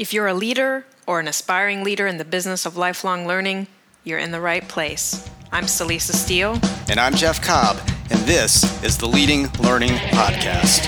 If 0.00 0.14
you're 0.14 0.28
a 0.28 0.32
leader 0.32 0.86
or 1.06 1.20
an 1.20 1.28
aspiring 1.28 1.84
leader 1.84 2.06
in 2.06 2.16
the 2.16 2.24
business 2.24 2.64
of 2.64 2.74
lifelong 2.74 3.26
learning, 3.26 3.66
you're 4.02 4.18
in 4.18 4.30
the 4.30 4.40
right 4.40 4.66
place. 4.66 5.28
I'm 5.52 5.64
Celisa 5.64 6.14
Steele. 6.14 6.58
And 6.88 6.98
I'm 6.98 7.14
Jeff 7.14 7.42
Cobb, 7.42 7.76
and 8.08 8.18
this 8.20 8.82
is 8.82 8.96
the 8.96 9.06
Leading 9.06 9.48
Learning 9.58 9.90
Podcast. 9.90 10.86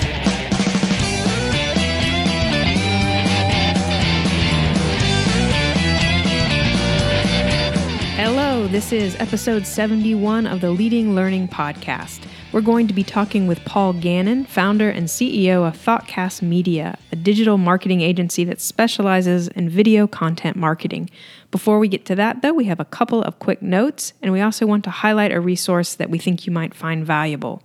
Hello, 8.15 8.67
this 8.67 8.91
is 8.91 9.15
episode 9.19 9.67
71 9.67 10.47
of 10.47 10.59
the 10.59 10.71
Leading 10.71 11.13
Learning 11.13 11.47
Podcast. 11.47 12.25
We're 12.53 12.61
going 12.61 12.87
to 12.87 12.93
be 12.93 13.03
talking 13.03 13.47
with 13.47 13.65
Paul 13.65 13.93
Gannon, 13.93 14.45
founder 14.45 14.87
and 14.87 15.07
CEO 15.07 15.67
of 15.67 15.75
ThoughtCast 15.75 16.43
Media, 16.43 16.99
a 17.11 17.15
digital 17.15 17.57
marketing 17.57 18.01
agency 18.01 18.43
that 18.43 18.61
specializes 18.61 19.47
in 19.47 19.69
video 19.69 20.05
content 20.05 20.55
marketing. 20.55 21.09
Before 21.49 21.79
we 21.79 21.87
get 21.87 22.05
to 22.05 22.15
that, 22.15 22.43
though, 22.43 22.53
we 22.53 22.65
have 22.65 22.79
a 22.79 22.85
couple 22.85 23.23
of 23.23 23.39
quick 23.39 23.63
notes, 23.63 24.13
and 24.21 24.31
we 24.31 24.39
also 24.39 24.67
want 24.67 24.83
to 24.83 24.91
highlight 24.91 25.31
a 25.31 25.39
resource 25.39 25.95
that 25.95 26.11
we 26.11 26.19
think 26.19 26.45
you 26.45 26.51
might 26.51 26.75
find 26.75 27.03
valuable. 27.03 27.63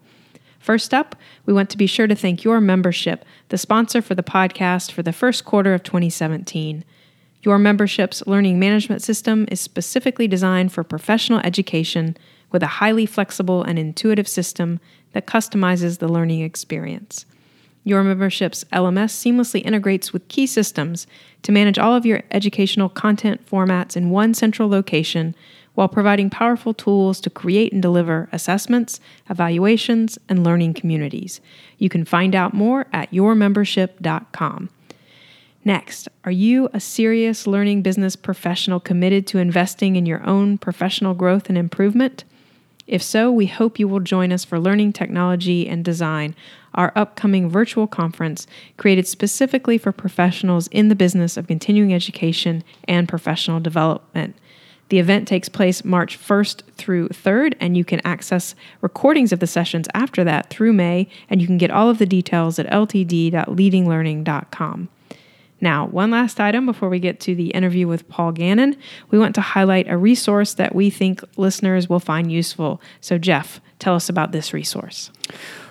First 0.58 0.94
up, 0.94 1.14
we 1.44 1.52
want 1.52 1.68
to 1.68 1.76
be 1.76 1.86
sure 1.86 2.06
to 2.06 2.14
thank 2.14 2.40
YourMembership, 2.40 3.20
the 3.50 3.58
sponsor 3.58 4.00
for 4.00 4.14
the 4.14 4.22
podcast 4.22 4.90
for 4.90 5.02
the 5.02 5.12
first 5.12 5.44
quarter 5.44 5.74
of 5.74 5.82
2017. 5.82 6.82
YourMembership's 7.44 8.26
learning 8.26 8.58
management 8.58 9.02
system 9.02 9.46
is 9.50 9.60
specifically 9.60 10.26
designed 10.26 10.72
for 10.72 10.82
professional 10.82 11.40
education 11.40 12.16
with 12.50 12.62
a 12.62 12.66
highly 12.78 13.06
flexible 13.06 13.62
and 13.62 13.78
intuitive 13.78 14.28
system 14.28 14.80
that 15.12 15.26
customizes 15.26 15.98
the 15.98 16.08
learning 16.08 16.40
experience. 16.40 17.26
YourMembership's 17.86 18.64
LMS 18.72 19.12
seamlessly 19.12 19.64
integrates 19.64 20.12
with 20.12 20.28
key 20.28 20.46
systems 20.46 21.06
to 21.42 21.52
manage 21.52 21.78
all 21.78 21.94
of 21.94 22.04
your 22.04 22.22
educational 22.30 22.88
content 22.88 23.44
formats 23.48 23.96
in 23.96 24.10
one 24.10 24.34
central 24.34 24.68
location 24.68 25.34
while 25.74 25.88
providing 25.88 26.28
powerful 26.28 26.74
tools 26.74 27.20
to 27.20 27.30
create 27.30 27.72
and 27.72 27.80
deliver 27.80 28.28
assessments, 28.32 29.00
evaluations, 29.30 30.18
and 30.28 30.42
learning 30.42 30.74
communities. 30.74 31.40
You 31.78 31.88
can 31.88 32.04
find 32.04 32.34
out 32.34 32.52
more 32.52 32.86
at 32.92 33.10
yourmembership.com. 33.12 34.70
Next, 35.64 36.08
are 36.24 36.32
you 36.32 36.68
a 36.72 36.80
serious 36.80 37.46
learning 37.46 37.82
business 37.82 38.16
professional 38.16 38.80
committed 38.80 39.26
to 39.28 39.38
investing 39.38 39.96
in 39.96 40.04
your 40.04 40.26
own 40.26 40.58
professional 40.58 41.14
growth 41.14 41.48
and 41.48 41.56
improvement? 41.56 42.24
If 42.88 43.02
so, 43.02 43.30
we 43.30 43.46
hope 43.46 43.78
you 43.78 43.86
will 43.86 44.00
join 44.00 44.32
us 44.32 44.46
for 44.46 44.58
Learning 44.58 44.94
Technology 44.94 45.68
and 45.68 45.84
Design, 45.84 46.34
our 46.72 46.90
upcoming 46.96 47.50
virtual 47.50 47.86
conference 47.86 48.46
created 48.78 49.06
specifically 49.06 49.76
for 49.76 49.92
professionals 49.92 50.68
in 50.68 50.88
the 50.88 50.96
business 50.96 51.36
of 51.36 51.46
continuing 51.46 51.92
education 51.92 52.64
and 52.84 53.06
professional 53.06 53.60
development. 53.60 54.36
The 54.88 54.98
event 54.98 55.28
takes 55.28 55.50
place 55.50 55.84
March 55.84 56.18
1st 56.18 56.62
through 56.78 57.10
3rd, 57.10 57.56
and 57.60 57.76
you 57.76 57.84
can 57.84 58.00
access 58.06 58.54
recordings 58.80 59.32
of 59.32 59.40
the 59.40 59.46
sessions 59.46 59.86
after 59.92 60.24
that 60.24 60.48
through 60.48 60.72
May, 60.72 61.08
and 61.28 61.42
you 61.42 61.46
can 61.46 61.58
get 61.58 61.70
all 61.70 61.90
of 61.90 61.98
the 61.98 62.06
details 62.06 62.58
at 62.58 62.66
ltd.leadinglearning.com. 62.68 64.88
Now, 65.60 65.86
one 65.86 66.10
last 66.10 66.40
item 66.40 66.66
before 66.66 66.88
we 66.88 67.00
get 67.00 67.20
to 67.20 67.34
the 67.34 67.48
interview 67.48 67.88
with 67.88 68.08
Paul 68.08 68.32
Gannon. 68.32 68.76
We 69.10 69.18
want 69.18 69.34
to 69.34 69.40
highlight 69.40 69.88
a 69.88 69.96
resource 69.96 70.54
that 70.54 70.74
we 70.74 70.90
think 70.90 71.22
listeners 71.36 71.88
will 71.88 72.00
find 72.00 72.30
useful. 72.30 72.80
So, 73.00 73.18
Jeff, 73.18 73.60
tell 73.78 73.94
us 73.94 74.08
about 74.08 74.32
this 74.32 74.52
resource. 74.52 75.10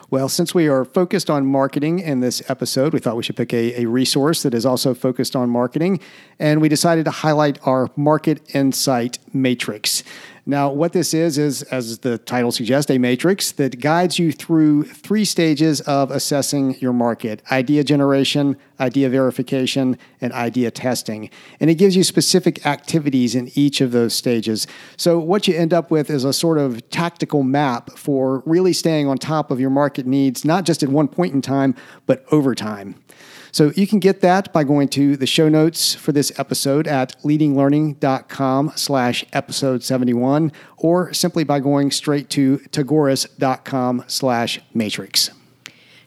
Well, 0.09 0.29
since 0.29 0.55
we 0.55 0.67
are 0.67 0.85
focused 0.85 1.29
on 1.29 1.45
marketing 1.45 1.99
in 1.99 2.21
this 2.21 2.41
episode, 2.49 2.93
we 2.93 2.99
thought 2.99 3.17
we 3.17 3.23
should 3.23 3.35
pick 3.35 3.53
a, 3.53 3.81
a, 3.81 3.85
resource 3.87 4.43
that 4.43 4.53
is 4.53 4.65
also 4.65 4.93
focused 4.93 5.35
on 5.35 5.49
marketing. 5.49 5.99
And 6.39 6.61
we 6.61 6.69
decided 6.69 7.03
to 7.05 7.11
highlight 7.11 7.59
our 7.67 7.89
Market 7.97 8.41
Insight 8.55 9.19
Matrix. 9.33 10.03
Now, 10.49 10.71
what 10.71 10.93
this 10.93 11.13
is, 11.13 11.37
is, 11.37 11.63
as 11.63 11.99
the 11.99 12.17
title 12.19 12.53
suggests, 12.53 12.89
a 12.89 12.97
matrix 12.97 13.51
that 13.51 13.81
guides 13.81 14.17
you 14.17 14.31
through 14.31 14.85
three 14.85 15.25
stages 15.25 15.81
of 15.81 16.09
assessing 16.09 16.79
your 16.79 16.93
market 16.93 17.41
idea 17.51 17.83
generation, 17.83 18.55
idea 18.79 19.09
verification, 19.09 19.97
and 20.21 20.31
idea 20.31 20.71
testing. 20.71 21.29
And 21.59 21.69
it 21.69 21.75
gives 21.75 21.97
you 21.97 22.03
specific 22.05 22.65
activities 22.65 23.35
in 23.35 23.51
each 23.55 23.81
of 23.81 23.91
those 23.91 24.15
stages. 24.15 24.67
So, 24.95 25.19
what 25.19 25.49
you 25.49 25.53
end 25.53 25.73
up 25.73 25.91
with 25.91 26.09
is 26.09 26.23
a 26.23 26.31
sort 26.31 26.59
of 26.59 26.89
tactical 26.91 27.43
map 27.43 27.91
for 27.97 28.41
really 28.45 28.71
staying 28.71 29.09
on 29.09 29.17
top 29.17 29.51
of 29.51 29.59
your 29.59 29.69
market 29.69 30.07
needs, 30.07 30.45
not 30.45 30.63
just 30.63 30.81
at 30.81 30.87
one 30.87 31.09
point 31.09 31.33
in 31.33 31.41
time, 31.41 31.75
but 32.05 32.23
over 32.31 32.55
time. 32.55 32.95
So 33.57 33.71
you 33.75 33.87
can 33.87 33.97
get 33.97 34.21
that 34.21 34.53
by 34.53 34.63
going 34.63 34.87
to 34.89 35.17
the 35.17 35.25
show 35.25 35.49
notes 35.49 35.95
for 35.95 36.11
this 36.11 36.31
episode 36.37 36.85
at 36.87 37.19
leadinglearning.com 37.23 38.73
slash 38.75 39.25
episode 39.33 39.83
71 39.83 40.51
or 40.77 41.11
simply 41.11 41.43
by 41.43 41.59
going 41.59 41.89
straight 41.89 42.29
to 42.29 42.59
tagoras.com 42.69 44.03
slash 44.05 44.59
matrix. 44.75 45.31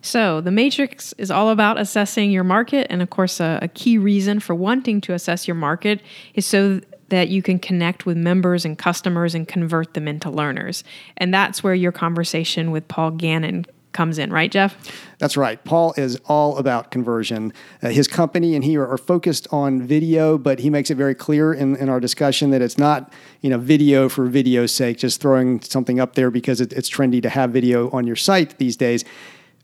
So, 0.00 0.40
the 0.40 0.52
matrix 0.52 1.12
is 1.14 1.32
all 1.32 1.50
about 1.50 1.76
assessing 1.76 2.30
your 2.30 2.44
market. 2.44 2.86
And 2.88 3.02
of 3.02 3.10
course, 3.10 3.40
a, 3.40 3.58
a, 3.60 3.66
key 3.66 3.98
reason 3.98 4.38
for 4.38 4.54
wanting 4.54 5.00
to 5.00 5.12
assess 5.14 5.48
your 5.48 5.56
market 5.56 6.00
is 6.34 6.46
so 6.46 6.80
that 7.08 7.30
you 7.30 7.42
can 7.42 7.58
connect 7.58 8.06
with 8.06 8.16
members 8.16 8.64
and 8.64 8.78
customers 8.78 9.34
and 9.34 9.48
convert 9.48 9.94
them 9.94 10.06
into 10.06 10.30
learners. 10.30 10.84
And 11.16 11.34
that's 11.34 11.64
where 11.64 11.74
your 11.74 11.90
conversation 11.90 12.70
with 12.70 12.86
Paul 12.86 13.10
Gannon 13.10 13.66
comes 13.92 14.18
in, 14.18 14.32
right, 14.32 14.50
Jeff? 14.50 14.76
That's 15.18 15.36
right. 15.36 15.62
Paul 15.64 15.94
is 15.96 16.16
all 16.26 16.56
about 16.58 16.90
conversion. 16.90 17.52
Uh, 17.82 17.88
his 17.88 18.08
company 18.08 18.54
and 18.54 18.64
he 18.64 18.76
are, 18.76 18.86
are, 18.86 18.98
focused 18.98 19.48
on 19.50 19.82
video, 19.82 20.38
but 20.38 20.60
he 20.60 20.70
makes 20.70 20.90
it 20.90 20.94
very 20.94 21.14
clear 21.14 21.52
in, 21.52 21.76
in 21.76 21.88
our 21.88 22.00
discussion 22.00 22.50
that 22.50 22.62
it's 22.62 22.78
not, 22.78 23.12
you 23.40 23.50
know, 23.50 23.58
video 23.58 24.08
for 24.08 24.26
video's 24.26 24.72
sake, 24.72 24.98
just 24.98 25.20
throwing 25.20 25.60
something 25.60 25.98
up 26.00 26.14
there 26.14 26.30
because 26.30 26.60
it, 26.60 26.72
it's 26.72 26.88
trendy 26.88 27.20
to 27.22 27.28
have 27.28 27.50
video 27.50 27.90
on 27.90 28.06
your 28.06 28.16
site 28.16 28.56
these 28.58 28.76
days 28.76 29.04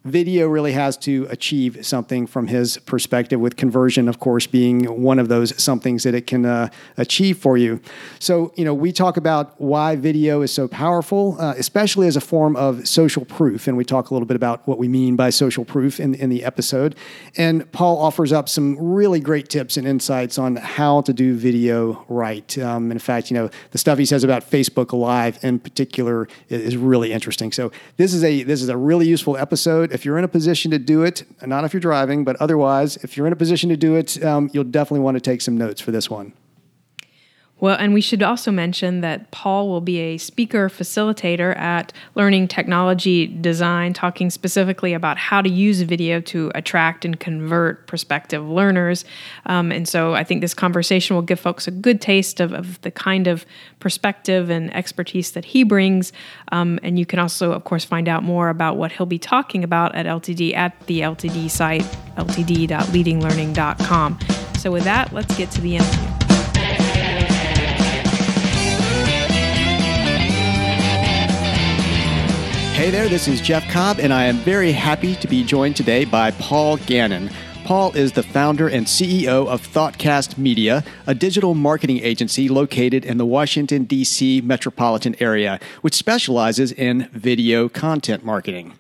video 0.06 0.46
really 0.46 0.72
has 0.72 0.96
to 0.98 1.26
achieve 1.30 1.84
something 1.84 2.26
from 2.26 2.46
his 2.46 2.78
perspective, 2.78 3.40
with 3.40 3.56
conversion, 3.56 4.08
of 4.08 4.20
course, 4.20 4.46
being 4.46 4.84
one 5.02 5.18
of 5.18 5.28
those 5.28 5.60
somethings 5.62 6.04
that 6.04 6.14
it 6.14 6.26
can 6.26 6.46
uh, 6.46 6.68
achieve 6.96 7.38
for 7.38 7.56
you. 7.56 7.80
So, 8.18 8.52
you 8.56 8.64
know, 8.64 8.74
we 8.74 8.92
talk 8.92 9.16
about 9.16 9.60
why 9.60 9.96
video 9.96 10.42
is 10.42 10.52
so 10.52 10.68
powerful, 10.68 11.36
uh, 11.40 11.54
especially 11.56 12.06
as 12.06 12.16
a 12.16 12.20
form 12.20 12.56
of 12.56 12.86
social 12.86 13.24
proof. 13.24 13.66
And 13.66 13.76
we 13.76 13.84
talk 13.84 14.10
a 14.10 14.14
little 14.14 14.26
bit 14.26 14.36
about 14.36 14.66
what 14.66 14.78
we 14.78 14.88
mean 14.88 15.16
by 15.16 15.30
social 15.30 15.64
proof 15.64 15.98
in, 15.98 16.14
in 16.14 16.30
the 16.30 16.44
episode. 16.44 16.94
And 17.36 17.70
Paul 17.72 17.98
offers 17.98 18.32
up 18.32 18.48
some 18.48 18.78
really 18.78 19.20
great 19.20 19.48
tips 19.48 19.76
and 19.76 19.86
insights 19.86 20.38
on 20.38 20.56
how 20.56 21.00
to 21.02 21.12
do 21.12 21.34
video 21.34 22.04
right. 22.08 22.56
Um, 22.58 22.90
in 22.90 22.98
fact, 22.98 23.30
you 23.30 23.34
know, 23.34 23.50
the 23.72 23.78
stuff 23.78 23.98
he 23.98 24.06
says 24.06 24.24
about 24.24 24.48
Facebook 24.48 24.92
Live 24.92 25.42
in 25.42 25.58
particular 25.58 26.28
is 26.48 26.76
really 26.76 27.12
interesting. 27.12 27.52
So, 27.52 27.72
this 27.96 28.14
is 28.14 28.22
a 28.22 28.42
this 28.42 28.62
is 28.62 28.68
a 28.68 28.76
really 28.76 29.06
useful 29.06 29.36
episode 29.36 29.92
if 29.96 30.04
you're 30.04 30.18
in 30.18 30.24
a 30.24 30.28
position 30.28 30.70
to 30.72 30.78
do 30.78 31.04
it, 31.04 31.24
not 31.46 31.64
if 31.64 31.72
you're 31.72 31.80
driving, 31.80 32.22
but 32.22 32.36
otherwise, 32.36 32.98
if 32.98 33.16
you're 33.16 33.26
in 33.26 33.32
a 33.32 33.36
position 33.44 33.70
to 33.70 33.78
do 33.78 33.94
it, 33.94 34.22
um, 34.22 34.50
you'll 34.52 34.62
definitely 34.62 35.00
want 35.00 35.16
to 35.16 35.22
take 35.22 35.40
some 35.40 35.56
notes 35.56 35.80
for 35.80 35.90
this 35.90 36.10
one. 36.10 36.34
Well, 37.58 37.76
and 37.78 37.94
we 37.94 38.02
should 38.02 38.22
also 38.22 38.52
mention 38.52 39.00
that 39.00 39.30
Paul 39.30 39.68
will 39.68 39.80
be 39.80 39.98
a 39.98 40.18
speaker 40.18 40.68
facilitator 40.68 41.56
at 41.56 41.90
Learning 42.14 42.46
Technology 42.46 43.26
Design, 43.26 43.94
talking 43.94 44.28
specifically 44.28 44.92
about 44.92 45.16
how 45.16 45.40
to 45.40 45.48
use 45.48 45.80
video 45.80 46.20
to 46.20 46.52
attract 46.54 47.06
and 47.06 47.18
convert 47.18 47.86
prospective 47.86 48.46
learners. 48.46 49.06
Um, 49.46 49.72
and 49.72 49.88
so 49.88 50.14
I 50.14 50.22
think 50.22 50.42
this 50.42 50.52
conversation 50.52 51.16
will 51.16 51.22
give 51.22 51.40
folks 51.40 51.66
a 51.66 51.70
good 51.70 52.02
taste 52.02 52.40
of, 52.40 52.52
of 52.52 52.78
the 52.82 52.90
kind 52.90 53.26
of 53.26 53.46
perspective 53.80 54.50
and 54.50 54.74
expertise 54.74 55.30
that 55.30 55.46
he 55.46 55.62
brings. 55.62 56.12
Um, 56.52 56.78
and 56.82 56.98
you 56.98 57.06
can 57.06 57.18
also, 57.18 57.52
of 57.52 57.64
course, 57.64 57.86
find 57.86 58.06
out 58.06 58.22
more 58.22 58.50
about 58.50 58.76
what 58.76 58.92
he'll 58.92 59.06
be 59.06 59.18
talking 59.18 59.64
about 59.64 59.94
at 59.94 60.04
LTD 60.04 60.54
at 60.54 60.78
the 60.86 61.00
LTD 61.00 61.50
site, 61.50 61.84
ltd.leadinglearning.com. 62.18 64.18
So, 64.58 64.70
with 64.70 64.84
that, 64.84 65.14
let's 65.14 65.34
get 65.38 65.50
to 65.52 65.62
the 65.62 65.76
interview. 65.76 66.15
Hey 72.76 72.90
there, 72.90 73.08
this 73.08 73.26
is 73.26 73.40
Jeff 73.40 73.66
Cobb, 73.70 74.00
and 74.00 74.12
I 74.12 74.24
am 74.24 74.36
very 74.36 74.70
happy 74.70 75.14
to 75.16 75.26
be 75.26 75.42
joined 75.42 75.76
today 75.76 76.04
by 76.04 76.30
Paul 76.32 76.76
Gannon. 76.76 77.30
Paul 77.66 77.96
is 77.96 78.12
the 78.12 78.22
founder 78.22 78.68
and 78.68 78.86
CEO 78.86 79.48
of 79.48 79.66
ThoughtCast 79.66 80.38
Media, 80.38 80.84
a 81.04 81.16
digital 81.16 81.52
marketing 81.52 81.98
agency 81.98 82.48
located 82.48 83.04
in 83.04 83.18
the 83.18 83.26
Washington, 83.26 83.82
D.C. 83.82 84.40
metropolitan 84.42 85.16
area, 85.18 85.58
which 85.80 85.94
specializes 85.94 86.70
in 86.70 87.08
video 87.12 87.68
content 87.68 88.24
marketing. 88.24 88.74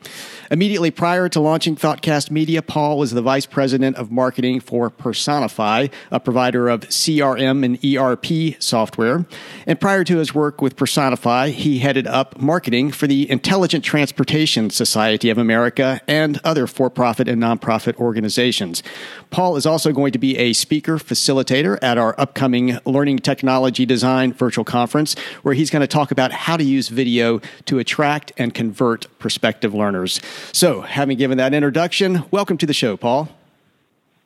Immediately 0.52 0.92
prior 0.92 1.28
to 1.30 1.40
launching 1.40 1.74
ThoughtCast 1.74 2.30
Media, 2.30 2.62
Paul 2.62 2.98
was 2.98 3.10
the 3.10 3.22
vice 3.22 3.46
president 3.46 3.96
of 3.96 4.12
marketing 4.12 4.60
for 4.60 4.88
Personify, 4.88 5.88
a 6.12 6.20
provider 6.20 6.68
of 6.68 6.82
CRM 6.82 7.64
and 7.64 7.84
ERP 7.84 8.62
software. 8.62 9.26
And 9.66 9.80
prior 9.80 10.04
to 10.04 10.18
his 10.18 10.32
work 10.32 10.62
with 10.62 10.76
Personify, 10.76 11.48
he 11.48 11.80
headed 11.80 12.06
up 12.06 12.40
marketing 12.40 12.92
for 12.92 13.08
the 13.08 13.28
Intelligent 13.28 13.84
Transportation 13.84 14.70
Society 14.70 15.28
of 15.28 15.38
America 15.38 16.00
and 16.06 16.40
other 16.44 16.68
for 16.68 16.88
profit 16.88 17.26
and 17.26 17.42
nonprofit 17.42 17.96
organizations. 17.96 18.75
Paul 19.30 19.56
is 19.56 19.66
also 19.66 19.92
going 19.92 20.12
to 20.12 20.18
be 20.18 20.36
a 20.38 20.52
speaker 20.52 20.96
facilitator 20.98 21.78
at 21.82 21.98
our 21.98 22.18
upcoming 22.18 22.78
Learning 22.84 23.18
Technology 23.18 23.84
Design 23.84 24.32
virtual 24.32 24.64
conference, 24.64 25.18
where 25.42 25.54
he's 25.54 25.70
going 25.70 25.80
to 25.80 25.86
talk 25.86 26.10
about 26.10 26.32
how 26.32 26.56
to 26.56 26.64
use 26.64 26.88
video 26.88 27.40
to 27.66 27.78
attract 27.78 28.32
and 28.38 28.54
convert 28.54 29.06
prospective 29.18 29.74
learners. 29.74 30.20
So, 30.52 30.80
having 30.80 31.18
given 31.18 31.38
that 31.38 31.54
introduction, 31.54 32.24
welcome 32.30 32.58
to 32.58 32.66
the 32.66 32.74
show, 32.74 32.96
Paul. 32.96 33.28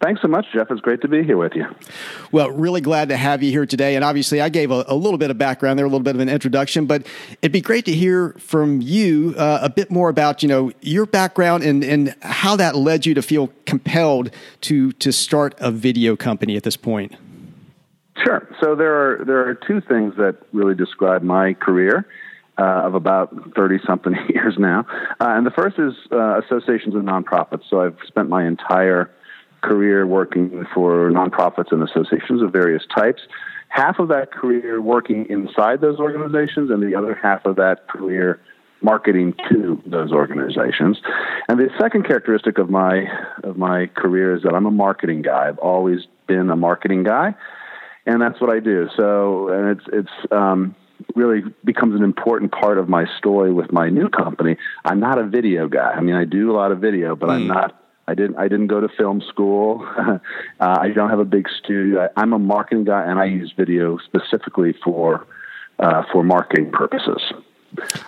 Thanks 0.01 0.23
so 0.23 0.29
much, 0.29 0.47
Jeff. 0.55 0.71
It's 0.71 0.81
great 0.81 1.03
to 1.03 1.09
be 1.09 1.23
here 1.23 1.37
with 1.37 1.53
you. 1.55 1.67
Well, 2.33 2.51
really 2.51 2.81
glad 2.81 3.11
to 3.11 3.19
have 3.19 3.43
you 3.43 3.51
here 3.51 3.67
today. 3.67 3.97
And 3.97 4.05
obviously, 4.05 4.41
I 4.41 4.49
gave 4.49 4.71
a, 4.71 4.83
a 4.89 4.95
little 4.95 5.19
bit 5.19 5.31
of 5.31 5.37
background 5.37 5.79
there, 5.79 5.85
a 5.85 5.89
little 5.89 6.03
bit 6.03 6.15
of 6.15 6.23
an 6.23 6.31
introduction, 6.31 6.87
but 6.87 7.07
it'd 7.43 7.53
be 7.53 7.61
great 7.61 7.85
to 7.85 7.93
hear 7.93 8.31
from 8.39 8.81
you 8.81 9.35
uh, 9.37 9.59
a 9.63 9.69
bit 9.69 9.91
more 9.91 10.09
about 10.09 10.43
you 10.43 10.49
know 10.49 10.73
your 10.81 11.05
background 11.05 11.65
and, 11.65 11.85
and 11.85 12.15
how 12.23 12.57
that 12.57 12.77
led 12.77 13.05
you 13.05 13.13
to 13.13 13.21
feel 13.21 13.53
compelled 13.67 14.31
to 14.63 14.93
to 14.93 15.13
start 15.13 15.55
a 15.59 15.71
video 15.71 16.17
company 16.17 16.57
at 16.57 16.63
this 16.63 16.79
point. 16.79 17.15
Sure. 18.25 18.49
So 18.63 18.75
there 18.75 18.95
are 18.95 19.25
there 19.27 19.47
are 19.47 19.55
two 19.55 19.83
things 19.83 20.15
that 20.17 20.39
really 20.55 20.75
describe 20.75 21.23
my 21.23 21.55
career. 21.55 22.07
Uh, 22.59 22.83
of 22.85 22.95
about 22.95 23.55
30 23.57 23.79
something 23.87 24.15
years 24.29 24.57
now. 24.59 24.85
Uh, 25.19 25.29
and 25.29 25.47
the 25.47 25.51
first 25.51 25.79
is 25.79 25.95
uh, 26.13 26.39
associations 26.41 26.95
and 26.95 27.05
nonprofits. 27.05 27.63
So 27.71 27.81
I've 27.81 27.97
spent 28.07 28.29
my 28.29 28.47
entire 28.47 29.11
career 29.63 30.07
working 30.07 30.67
for 30.75 31.11
nonprofits 31.11 31.73
and 31.73 31.83
associations 31.83 32.43
of 32.43 32.53
various 32.53 32.83
types. 32.95 33.23
Half 33.69 33.99
of 33.99 34.09
that 34.09 34.33
career 34.33 34.81
working 34.81 35.27
inside 35.31 35.81
those 35.81 35.99
organizations, 35.99 36.71
and 36.71 36.83
the 36.83 36.97
other 36.97 37.15
half 37.15 37.45
of 37.47 37.57
that 37.57 37.87
career 37.89 38.41
marketing 38.83 39.35
to 39.49 39.81
those 39.87 40.11
organizations. 40.13 40.99
And 41.49 41.59
the 41.59 41.69
second 41.79 42.07
characteristic 42.07 42.59
of 42.59 42.71
my 42.71 43.07
of 43.45 43.57
my 43.57 43.87
career 43.95 44.35
is 44.35 44.43
that 44.43 44.55
I'm 44.55 44.67
a 44.67 44.71
marketing 44.71 45.23
guy. 45.23 45.49
I've 45.49 45.59
always 45.59 46.01
been 46.27 46.51
a 46.51 46.57
marketing 46.57 47.05
guy, 47.05 47.35
and 48.07 48.21
that's 48.21 48.41
what 48.41 48.51
I 48.51 48.61
do. 48.61 48.89
So, 48.97 49.49
and 49.49 49.79
it's 49.79 49.89
it's 49.93 50.33
um, 50.33 50.75
really 51.15 51.43
becomes 51.65 51.95
an 51.95 52.03
important 52.03 52.53
part 52.53 52.79
of 52.79 52.89
my 52.89 53.07
story 53.19 53.53
with 53.53 53.73
my 53.73 53.89
new 53.89 54.09
company. 54.09 54.57
I'm 54.85 55.01
not 55.01 55.19
a 55.19 55.27
video 55.27 55.69
guy. 55.69 55.93
I 55.93 56.01
mean, 56.01 56.15
I 56.15 56.25
do 56.25 56.51
a 56.51 56.55
lot 56.55 56.73
of 56.73 56.81
video, 56.81 57.17
but 57.17 57.29
mm. 57.29 57.33
I'm 57.33 57.47
not 57.47 57.80
I 58.11 58.15
didn't. 58.15 58.37
I 58.37 58.49
didn't 58.49 58.67
go 58.67 58.81
to 58.81 58.89
film 58.89 59.23
school. 59.29 59.87
uh, 59.99 60.19
I 60.59 60.89
don't 60.89 61.11
have 61.11 61.21
a 61.21 61.25
big 61.25 61.49
studio. 61.63 62.09
I, 62.17 62.23
am 62.23 62.33
a 62.33 62.39
marketing 62.41 62.85
guy, 62.85 63.05
and 63.05 63.21
I 63.21 63.27
use 63.27 63.53
video 63.57 63.99
specifically 63.99 64.75
for 64.83 65.27
uh, 65.79 66.03
for 66.13 66.25
marketing 66.25 66.73
purposes. 66.73 67.23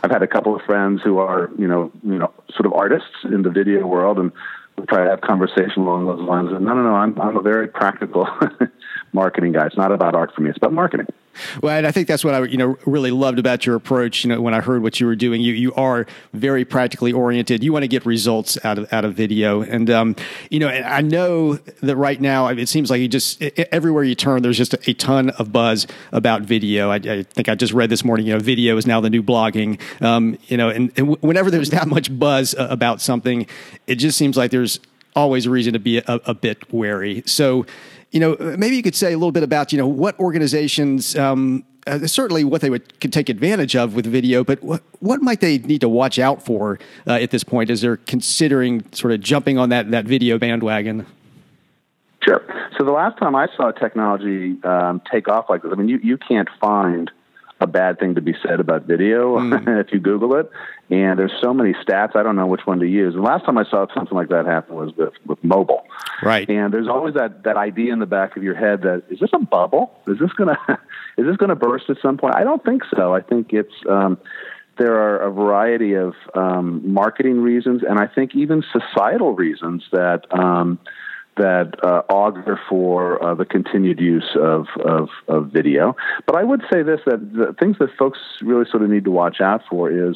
I've 0.03 0.11
had 0.11 0.25
a 0.25 0.27
couple 0.27 0.57
of 0.57 0.63
friends 0.63 1.03
who 1.05 1.19
are, 1.19 1.51
you 1.57 1.69
know, 1.69 1.93
you 2.03 2.19
know, 2.19 2.33
sort 2.53 2.67
of 2.67 2.73
artists 2.73 3.15
in 3.23 3.43
the 3.43 3.51
video 3.51 3.87
world, 3.87 4.19
and 4.19 4.33
we 4.77 4.87
try 4.87 5.05
to 5.05 5.11
have 5.11 5.21
conversation 5.21 5.83
along 5.83 6.07
those 6.07 6.21
lines. 6.21 6.51
And 6.51 6.65
no, 6.65 6.75
no, 6.75 6.83
no, 6.83 6.95
I'm 6.97 7.21
I'm 7.21 7.37
a 7.37 7.43
very 7.43 7.69
practical 7.69 8.27
marketing 9.13 9.53
guy. 9.53 9.67
It's 9.67 9.77
not 9.77 9.93
about 9.93 10.17
art 10.17 10.35
for 10.35 10.41
me. 10.41 10.51
It's 10.51 10.59
about 10.59 10.73
marketing. 10.73 11.07
Well, 11.63 11.77
and 11.77 11.87
I 11.87 11.91
think 11.91 12.09
that's 12.09 12.25
what 12.25 12.35
I 12.35 12.45
you 12.45 12.57
know 12.57 12.77
really 12.87 13.11
loved 13.11 13.39
about 13.39 13.67
your 13.67 13.77
approach. 13.77 14.25
You 14.25 14.31
know, 14.31 14.41
when 14.41 14.55
I 14.55 14.61
heard 14.61 14.83
what 14.83 15.01
you 15.01 15.07
were 15.07 15.17
doing, 15.17 15.41
you 15.41 15.53
you 15.53 15.73
are 15.75 16.07
very 16.33 16.65
practically 16.65 17.13
oriented. 17.13 17.63
You 17.63 17.73
want 17.73 17.83
to 17.85 17.89
get 17.89 18.05
results 18.07 18.63
out 18.65 18.79
of 18.79 18.93
out 18.93 19.05
of 19.05 19.15
video, 19.15 19.63
and 19.63 19.91
um, 19.91 20.17
you 20.51 20.59
know, 20.59 20.69
I 20.69 21.01
know 21.01 21.55
that 21.55 21.97
right 21.97 22.21
now 22.21 22.49
it 22.49 22.69
seems 22.69 22.91
like 22.91 23.01
you 23.01 23.09
just 23.09 23.43
everywhere 23.43 24.05
you 24.05 24.15
turn, 24.15 24.43
there's 24.43 24.59
just 24.59 24.75
a, 24.87 24.95
ton 24.95 25.31
of 25.31 25.53
buzz 25.53 25.87
about 26.13 26.43
video. 26.43 26.91
I, 26.91 26.97
I, 26.97 27.23
think 27.23 27.49
I 27.49 27.55
just 27.55 27.73
read 27.73 27.91
this 27.91 28.05
morning. 28.05 28.27
You 28.27 28.35
know, 28.35 28.39
video 28.39 28.77
is 28.77 28.87
now 28.87 29.01
the 29.01 29.11
new 29.11 29.23
blogging. 29.23 29.81
Um, 30.01 30.39
you 30.47 30.57
know, 30.57 30.69
and, 30.69 30.93
and 30.97 31.17
whenever 31.23 31.51
there's 31.51 31.71
that 31.71 31.89
much 31.89 32.17
buzz 32.17 32.55
about 32.59 33.01
something, 33.01 33.47
it 33.87 33.97
just 33.97 34.17
seems 34.19 34.37
like 34.37 34.51
there's 34.51 34.79
always 35.15 35.47
a 35.47 35.51
reason 35.51 35.73
to 35.73 35.79
be 35.79 35.99
a, 35.99 36.05
a 36.07 36.35
bit 36.35 36.73
wary. 36.73 37.23
So 37.27 37.67
you 38.13 38.21
know, 38.21 38.37
maybe 38.57 38.77
you 38.77 38.83
could 38.83 38.95
say 38.95 39.13
a 39.13 39.17
little 39.17 39.33
bit 39.33 39.43
about, 39.43 39.73
you 39.73 39.79
know, 39.79 39.87
what 39.87 40.19
organizations, 40.21 41.17
um, 41.17 41.65
uh, 41.87 42.07
certainly 42.07 42.45
what 42.45 42.61
they 42.61 42.71
would 42.71 43.01
could 43.01 43.13
take 43.13 43.29
advantage 43.29 43.75
of 43.75 43.95
with 43.95 44.07
video, 44.07 44.45
but 44.45 44.63
what, 44.63 44.83
what 45.01 45.23
might 45.23 45.41
they 45.41 45.59
need 45.59 45.81
to 45.81 45.89
watch 45.89 46.19
out 46.19 46.45
for 46.45 46.79
uh, 47.07 47.15
at 47.15 47.31
this 47.31 47.43
point 47.43 47.71
as 47.71 47.81
they're 47.81 47.97
considering 47.97 48.85
sort 48.93 49.13
of 49.13 49.21
jumping 49.21 49.59
on 49.59 49.71
that, 49.71 49.91
that 49.91 50.05
video 50.05 50.39
bandwagon? 50.39 51.07
Sure. 52.23 52.45
So 52.79 52.85
the 52.85 52.93
last 52.93 53.19
time 53.19 53.35
I 53.35 53.49
saw 53.57 53.73
technology 53.73 54.63
um, 54.63 55.01
take 55.11 55.27
off 55.27 55.47
like 55.49 55.63
this, 55.63 55.73
I 55.73 55.77
mean, 55.77 55.89
you, 55.89 55.99
you 56.03 56.19
can't 56.19 56.49
find– 56.61 57.11
a 57.63 57.67
bad 57.67 57.99
thing 57.99 58.17
to 58.17 58.21
be 58.21 58.35
said 58.43 58.61
about 58.61 58.83
video 58.83 59.39
mm. 59.39 59.81
if 59.81 59.93
you 59.93 60.01
Google 60.01 60.35
it. 60.37 60.51
And 60.93 61.19
there's 61.19 61.33
so 61.41 61.55
many 61.55 61.73
stats, 61.73 62.15
I 62.15 62.23
don't 62.23 62.37
know 62.37 62.47
which 62.47 62.67
one 62.67 62.79
to 62.81 62.87
use. 62.87 63.15
The 63.15 63.23
last 63.23 63.47
time 63.47 63.57
I 63.57 63.65
saw 63.65 63.87
something 63.95 64.15
like 64.15 64.29
that 64.29 64.45
happen 64.45 64.77
was 64.77 64.95
with, 64.95 65.15
with 65.25 65.43
mobile. 65.43 65.87
Right. 66.23 66.47
And 66.51 66.71
there's 66.71 66.87
always 66.87 67.15
that, 67.15 67.45
that 67.45 67.57
idea 67.57 67.95
in 67.95 67.99
the 67.99 68.05
back 68.05 68.37
of 68.37 68.43
your 68.43 68.55
head 68.55 68.83
that 68.83 69.05
is 69.09 69.19
this 69.19 69.31
a 69.33 69.39
bubble? 69.39 69.91
Is 70.07 70.19
this 70.19 70.31
gonna 70.35 70.59
is 71.17 71.25
this 71.25 71.39
gonna 71.39 71.57
burst 71.57 71.89
at 71.89 71.97
some 72.03 72.19
point? 72.19 72.35
I 72.37 72.45
don't 72.45 72.63
think 72.63 72.83
so. 72.95 73.15
I 73.15 73.23
think 73.23 73.55
it's 73.55 73.73
um, 73.89 74.19
there 74.79 74.95
are 74.97 75.21
a 75.21 75.31
variety 75.31 75.95
of 75.95 76.13
um, 76.35 76.93
marketing 76.93 77.41
reasons, 77.41 77.81
and 77.89 77.99
I 77.99 78.07
think 78.07 78.35
even 78.35 78.63
societal 78.71 79.35
reasons 79.35 79.85
that. 79.93 80.27
Um, 80.31 80.79
that 81.39 81.83
uh, 81.83 82.03
augur 82.13 82.61
for 82.69 83.25
uh, 83.25 83.35
the 83.35 83.47
continued 83.47 83.99
use 83.99 84.37
of, 84.39 84.67
of, 84.85 85.09
of, 85.29 85.47
video. 85.47 85.97
But 86.27 86.37
I 86.37 86.45
would 86.45 86.61
say 86.71 86.83
this 86.83 87.01
that 87.07 87.33
the 87.33 87.57
things 87.59 87.79
that 87.79 87.89
folks 87.99 88.19
really 88.43 88.67
sort 88.71 88.83
of 88.83 88.91
need 88.91 89.05
to 89.05 89.11
watch 89.11 89.41
out 89.41 89.63
for 89.71 89.91
is 89.91 90.15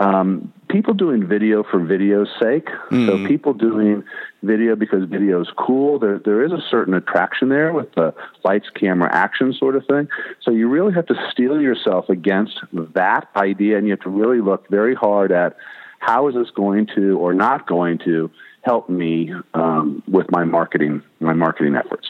um, 0.00 0.52
people 0.70 0.94
doing 0.94 1.26
video 1.26 1.62
for 1.62 1.78
video's 1.78 2.28
sake. 2.40 2.66
Mm. 2.90 3.06
So 3.06 3.28
people 3.28 3.52
doing 3.52 4.02
video 4.42 4.74
because 4.74 5.08
video 5.08 5.42
is 5.42 5.48
cool. 5.58 5.98
There, 5.98 6.18
there 6.18 6.42
is 6.42 6.52
a 6.52 6.62
certain 6.70 6.94
attraction 6.94 7.50
there 7.50 7.72
with 7.72 7.94
the 7.94 8.14
lights, 8.42 8.70
camera, 8.74 9.10
action 9.12 9.52
sort 9.52 9.76
of 9.76 9.86
thing. 9.86 10.08
So 10.40 10.50
you 10.50 10.68
really 10.68 10.94
have 10.94 11.06
to 11.06 11.14
steel 11.30 11.60
yourself 11.60 12.08
against 12.08 12.58
that 12.94 13.28
idea, 13.36 13.76
and 13.76 13.86
you 13.86 13.92
have 13.92 14.00
to 14.00 14.10
really 14.10 14.40
look 14.40 14.68
very 14.70 14.94
hard 14.94 15.32
at 15.32 15.56
how 15.98 16.28
is 16.28 16.34
this 16.34 16.50
going 16.50 16.88
to 16.94 17.18
or 17.18 17.34
not 17.34 17.66
going 17.66 17.98
to 18.06 18.30
help 18.62 18.88
me 18.88 19.32
um, 19.54 20.02
with 20.08 20.30
my 20.30 20.44
marketing 20.44 21.02
my 21.20 21.34
marketing 21.34 21.76
efforts. 21.76 22.08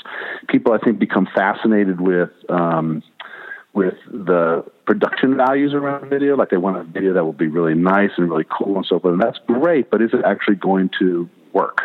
People, 0.49 0.73
I 0.73 0.79
think, 0.79 1.01
become 1.01 1.29
fascinated 1.35 2.01
with 2.01 2.31
um, 2.49 3.03
with 3.73 3.95
the 4.11 4.65
production 4.87 5.37
values 5.37 5.75
around 5.75 6.11
video. 6.11 6.37
Like 6.37 6.51
they 6.51 6.57
want 6.57 6.77
a 6.77 6.85
video 6.85 7.15
that 7.15 7.25
will 7.25 7.33
be 7.33 7.47
really 7.47 7.75
nice 7.75 8.11
and 8.17 8.31
really 8.31 8.47
cool 8.51 8.77
and 8.77 8.87
so 8.87 8.99
forth. 8.99 9.15
And 9.15 9.23
that's 9.23 9.39
great, 9.47 9.91
but 9.91 10.03
is 10.03 10.11
it 10.13 10.25
actually 10.25 10.57
going 10.57 10.91
to 10.99 11.29
work? 11.53 11.81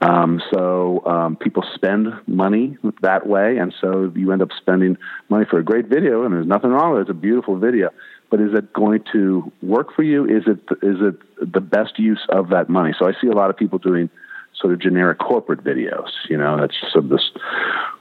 Um, 0.00 0.40
so 0.52 1.04
um, 1.06 1.36
people 1.36 1.64
spend 1.74 2.06
money 2.28 2.78
that 3.02 3.26
way, 3.26 3.58
and 3.58 3.74
so 3.80 4.12
you 4.14 4.30
end 4.30 4.42
up 4.42 4.50
spending 4.56 4.96
money 5.28 5.44
for 5.50 5.58
a 5.58 5.64
great 5.64 5.86
video, 5.86 6.24
and 6.24 6.32
there's 6.32 6.46
nothing 6.46 6.70
wrong 6.70 6.92
with 6.92 7.00
it. 7.00 7.02
It's 7.02 7.10
a 7.10 7.14
beautiful 7.14 7.58
video 7.58 7.90
but 8.30 8.40
is 8.40 8.52
it 8.52 8.72
going 8.72 9.02
to 9.12 9.50
work 9.62 9.94
for 9.94 10.02
you? 10.02 10.24
Is 10.24 10.44
it 10.46 10.58
is 10.82 10.98
it 11.00 11.52
the 11.52 11.60
best 11.60 11.98
use 11.98 12.24
of 12.28 12.50
that 12.50 12.68
money? 12.68 12.94
So 12.98 13.06
I 13.06 13.12
see 13.20 13.28
a 13.28 13.32
lot 13.32 13.50
of 13.50 13.56
people 13.56 13.78
doing 13.78 14.10
sort 14.60 14.72
of 14.72 14.80
generic 14.80 15.18
corporate 15.18 15.62
videos. 15.64 16.10
You 16.28 16.36
know, 16.36 16.58
that's 16.60 16.74
sort 16.92 17.04
of 17.04 17.10
this 17.10 17.30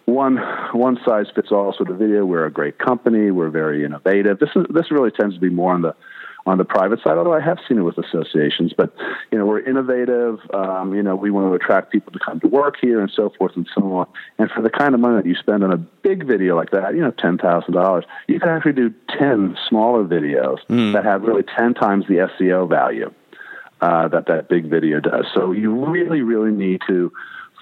one 0.06 0.38
one 0.72 0.98
size 1.06 1.28
fits 1.36 1.52
all 1.52 1.74
sort 1.74 1.90
of 1.90 1.98
video. 1.98 2.26
We're 2.26 2.46
a 2.46 2.52
great 2.52 2.78
company. 2.80 3.32
We're 3.32 3.50
very 3.50 3.84
innovative. 3.84 4.40
This 4.40 4.50
is 4.56 4.66
this 4.70 4.92
really 4.92 5.12
tends 5.12 5.36
to 5.36 5.42
be 5.42 5.50
more 5.50 5.74
on 5.74 5.82
the 5.82 5.96
on 6.48 6.58
the 6.58 6.66
private 6.66 7.00
side, 7.04 7.18
although 7.18 7.34
I 7.34 7.42
have 7.42 7.58
seen 7.68 7.78
it 7.78 7.82
with 7.82 7.98
associations. 7.98 8.74
But 8.76 8.94
you 9.32 9.38
know, 9.38 9.46
we're 9.46 9.60
innovative. 9.60 10.40
Um, 10.54 10.96
you 10.96 11.04
know, 11.04 11.16
we 11.16 11.30
want 11.30 11.52
to 11.52 11.54
attract 11.54 11.92
people 11.92 12.14
to 12.14 12.20
come 12.20 12.40
to 12.40 12.48
work 12.48 12.76
here 12.80 13.02
and 13.02 13.12
so 13.14 13.32
forth 13.38 13.52
and 13.56 13.68
so 13.76 13.82
on. 13.98 14.08
And 14.40 14.50
for 14.50 14.62
the 14.62 14.70
kind 14.70 14.96
of 14.96 15.02
money 15.02 15.18
that 15.18 15.26
you 15.26 15.36
spend 15.36 15.64
on 15.64 15.74
a 15.74 15.78
big 15.78 16.26
video 16.26 16.56
like 16.56 16.72
that, 16.72 16.96
you 16.96 17.02
know, 17.02 17.12
ten 17.12 17.38
thousand 17.38 17.74
dollars, 17.74 18.06
you 18.28 18.40
can 18.40 18.50
actually 18.50 18.74
do 18.74 18.94
ten 19.20 19.58
smaller 19.68 20.06
videos 20.06 20.60
mm. 20.70 20.94
that 20.94 21.04
have 21.04 21.24
really 21.24 21.44
ten 21.44 21.74
times 21.74 22.06
the 22.08 22.30
SEO 22.40 22.68
value 22.70 23.14
uh, 23.81 24.07
that 24.10 24.27
that 24.27 24.50
big 24.50 24.69
video 24.69 25.00
does. 25.00 25.25
So 25.34 25.51
you 25.51 25.86
really, 25.86 26.22
really 26.22 26.51
need 26.51 26.81
to 26.88 27.12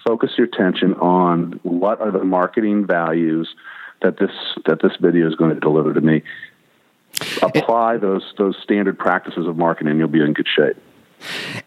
focus 0.05 0.31
your 0.37 0.47
attention 0.47 0.93
on 0.95 1.59
what 1.63 1.99
are 1.99 2.11
the 2.11 2.23
marketing 2.23 2.85
values 2.85 3.53
that 4.01 4.17
this 4.17 4.31
that 4.65 4.81
this 4.81 4.93
video 4.99 5.27
is 5.27 5.35
going 5.35 5.53
to 5.53 5.59
deliver 5.59 5.93
to 5.93 6.01
me 6.01 6.23
apply 7.41 7.97
those 7.97 8.23
those 8.37 8.55
standard 8.61 8.97
practices 8.97 9.47
of 9.47 9.57
marketing, 9.57 9.91
and 9.91 9.99
you'll 9.99 10.07
be 10.07 10.21
in 10.21 10.33
good 10.33 10.47
shape. 10.47 10.77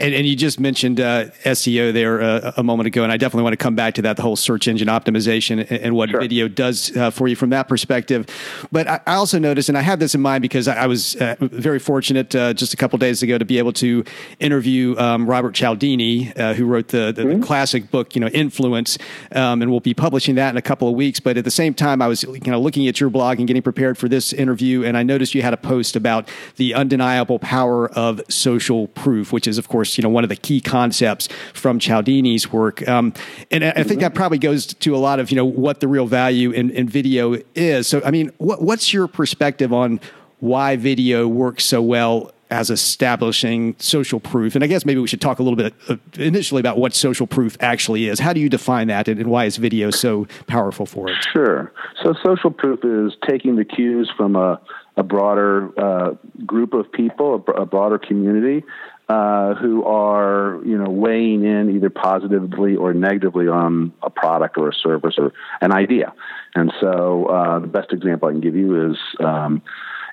And, 0.01 0.15
and, 0.15 0.27
you 0.27 0.37
just 0.37 0.61
mentioned 0.61 1.01
uh, 1.01 1.27
SEO 1.45 1.93
there 1.93 2.21
uh, 2.21 2.53
a 2.57 2.63
moment 2.63 2.87
ago, 2.87 3.03
and 3.03 3.11
I 3.11 3.17
definitely 3.17 3.45
want 3.45 3.55
to 3.55 3.57
come 3.63 3.75
back 3.75 3.95
to 3.95 4.03
that 4.03 4.17
the 4.17 4.23
whole 4.23 4.37
search 4.37 4.69
engine 4.69 4.89
optimization 4.89 5.61
and, 5.69 5.73
and 5.73 5.97
what 5.97 6.11
sure. 6.11 6.21
video 6.21 6.49
does 6.49 6.97
uh, 6.97 7.11
for 7.11 7.29
you 7.29 7.37
from 7.37 7.51
that 7.51 7.69
perspective. 7.69 8.27
But 8.71 8.87
I, 8.87 9.01
I, 9.07 9.15
also 9.15 9.39
noticed, 9.39 9.69
and 9.69 9.77
I 9.77 9.81
had 9.81 10.01
this 10.01 10.15
in 10.15 10.21
mind 10.21 10.43
because 10.43 10.69
I, 10.69 10.85
I 10.85 10.87
was 10.87 11.17
uh, 11.17 11.37
very 11.41 11.79
fortunate 11.79 12.35
uh, 12.35 12.53
just 12.55 12.75
a 12.75 12.77
couple 12.77 12.99
days 12.99 13.23
ago 13.23 13.39
to 13.39 13.45
be 13.45 13.59
able 13.59 13.73
to 13.75 14.05
interview 14.39 14.97
um, 14.99 15.27
Robert 15.27 15.55
Cialdini, 15.55 16.33
uh, 16.37 16.55
who 16.55 16.67
wrote 16.67 16.89
the, 16.89 17.13
the, 17.13 17.23
mm-hmm. 17.23 17.41
the, 17.41 17.47
classic 17.47 17.91
book, 17.91 18.15
you 18.15 18.21
know, 18.21 18.29
Influence, 18.29 18.99
um, 19.33 19.63
and 19.63 19.71
we'll 19.71 19.81
be 19.81 19.95
publishing 19.95 20.35
that 20.37 20.51
in 20.51 20.57
a 20.57 20.63
couple 20.63 20.89
of 20.89 20.95
weeks. 20.95 21.19
But 21.19 21.37
at 21.37 21.45
the 21.45 21.51
same 21.51 21.75
time, 21.75 22.01
I 22.03 22.07
was 22.07 22.23
you 22.23 22.41
know 22.47 22.61
looking 22.61 22.87
at 22.87 23.01
your 23.01 23.11
blog 23.11 23.39
and 23.39 23.47
getting 23.47 23.63
prepared 23.63 23.99
for 23.99 24.09
this 24.09 24.33
interview, 24.33 24.85
and 24.85 24.97
I 24.97 25.03
noticed 25.03 25.35
you 25.35 25.43
had 25.43 25.55
a 25.55 25.59
post 25.59 25.97
about 25.97 26.29
the 26.57 26.75
undeniable 26.75 27.39
power 27.39 27.89
of 27.91 28.21
social 28.29 28.89
proof 28.89 29.33
which 29.39 29.47
is, 29.47 29.57
of 29.57 29.69
course, 29.69 29.97
you 29.97 30.03
know, 30.03 30.09
one 30.09 30.25
of 30.25 30.31
the 30.31 30.35
key 30.35 30.61
concepts 30.61 31.29
from 31.55 31.79
Cialdini's 31.79 32.51
work. 32.53 32.89
Um, 32.89 33.15
and 33.53 33.63
I 33.63 33.85
think 33.85 34.01
that 34.01 34.17
probably 34.17 34.39
goes 34.39 34.67
to 34.67 34.97
a 34.97 34.99
lot 34.99 35.21
of, 35.21 35.31
you 35.31 35.37
know, 35.37 35.45
what 35.45 35.79
the 35.79 35.87
real 35.87 36.09
value 36.09 36.51
in, 36.51 36.71
in 36.71 36.89
video 36.89 37.37
is. 37.55 37.87
So, 37.87 38.03
I 38.05 38.11
mean, 38.11 38.33
what, 38.39 38.61
what's 38.61 38.93
your 38.93 39.07
perspective 39.07 39.73
on 39.73 40.01
why 40.41 40.75
video 40.75 41.29
works 41.29 41.65
so 41.65 41.81
well 41.81 42.33
as 42.51 42.69
establishing 42.69 43.77
social 43.79 44.19
proof. 44.19 44.57
And 44.57 44.65
I 44.65 44.67
guess 44.67 44.85
maybe 44.85 45.01
we 45.01 45.07
should 45.07 45.21
talk 45.21 45.39
a 45.39 45.43
little 45.45 45.57
bit 45.57 45.73
uh, 45.89 45.97
initially 46.15 46.59
about 46.59 46.79
what 46.79 46.95
social 46.95 47.29
proof 47.29 47.57
actually 47.61 48.09
is. 48.09 48.19
How 48.19 48.33
do 48.33 48.41
you 48.41 48.49
define 48.49 48.89
that 48.89 49.07
and, 49.07 49.21
and 49.21 49.31
why 49.31 49.45
is 49.45 49.57
video 49.57 49.91
so 49.91 50.27
powerful 50.49 50.85
for 50.85 51.11
it? 51.11 51.17
Sure. 51.33 51.73
So, 52.03 52.15
social 52.25 52.51
proof 52.51 52.81
is 52.85 53.17
taking 53.29 53.55
the 53.55 53.65
cues 53.65 54.11
from 54.17 54.35
a, 54.35 54.61
a 54.97 55.03
broader 55.03 55.71
uh, 55.79 56.15
group 56.45 56.75
of 56.75 56.91
people, 56.91 57.45
a, 57.47 57.53
a 57.53 57.67
broader 57.67 57.99
community. 57.99 58.65
Uh, 59.09 59.55
who 59.55 59.85
are 59.85 60.61
you 60.67 60.77
know 60.77 60.91
weighing 60.91 61.43
in 61.43 61.75
either 61.75 61.89
positively 61.89 62.77
or 62.77 62.93
negatively 62.93 63.49
on 63.49 63.91
a 64.03 64.11
product 64.11 64.59
or 64.59 64.69
a 64.69 64.75
service 64.75 65.15
or 65.17 65.33
an 65.63 65.73
idea, 65.73 66.13
and 66.55 66.71
so 66.79 67.25
uh, 67.25 67.59
the 67.59 67.67
best 67.67 67.91
example 67.91 68.29
I 68.29 68.33
can 68.33 68.43
give 68.43 68.55
you 68.55 68.91
is 68.91 68.99
um, 69.21 69.63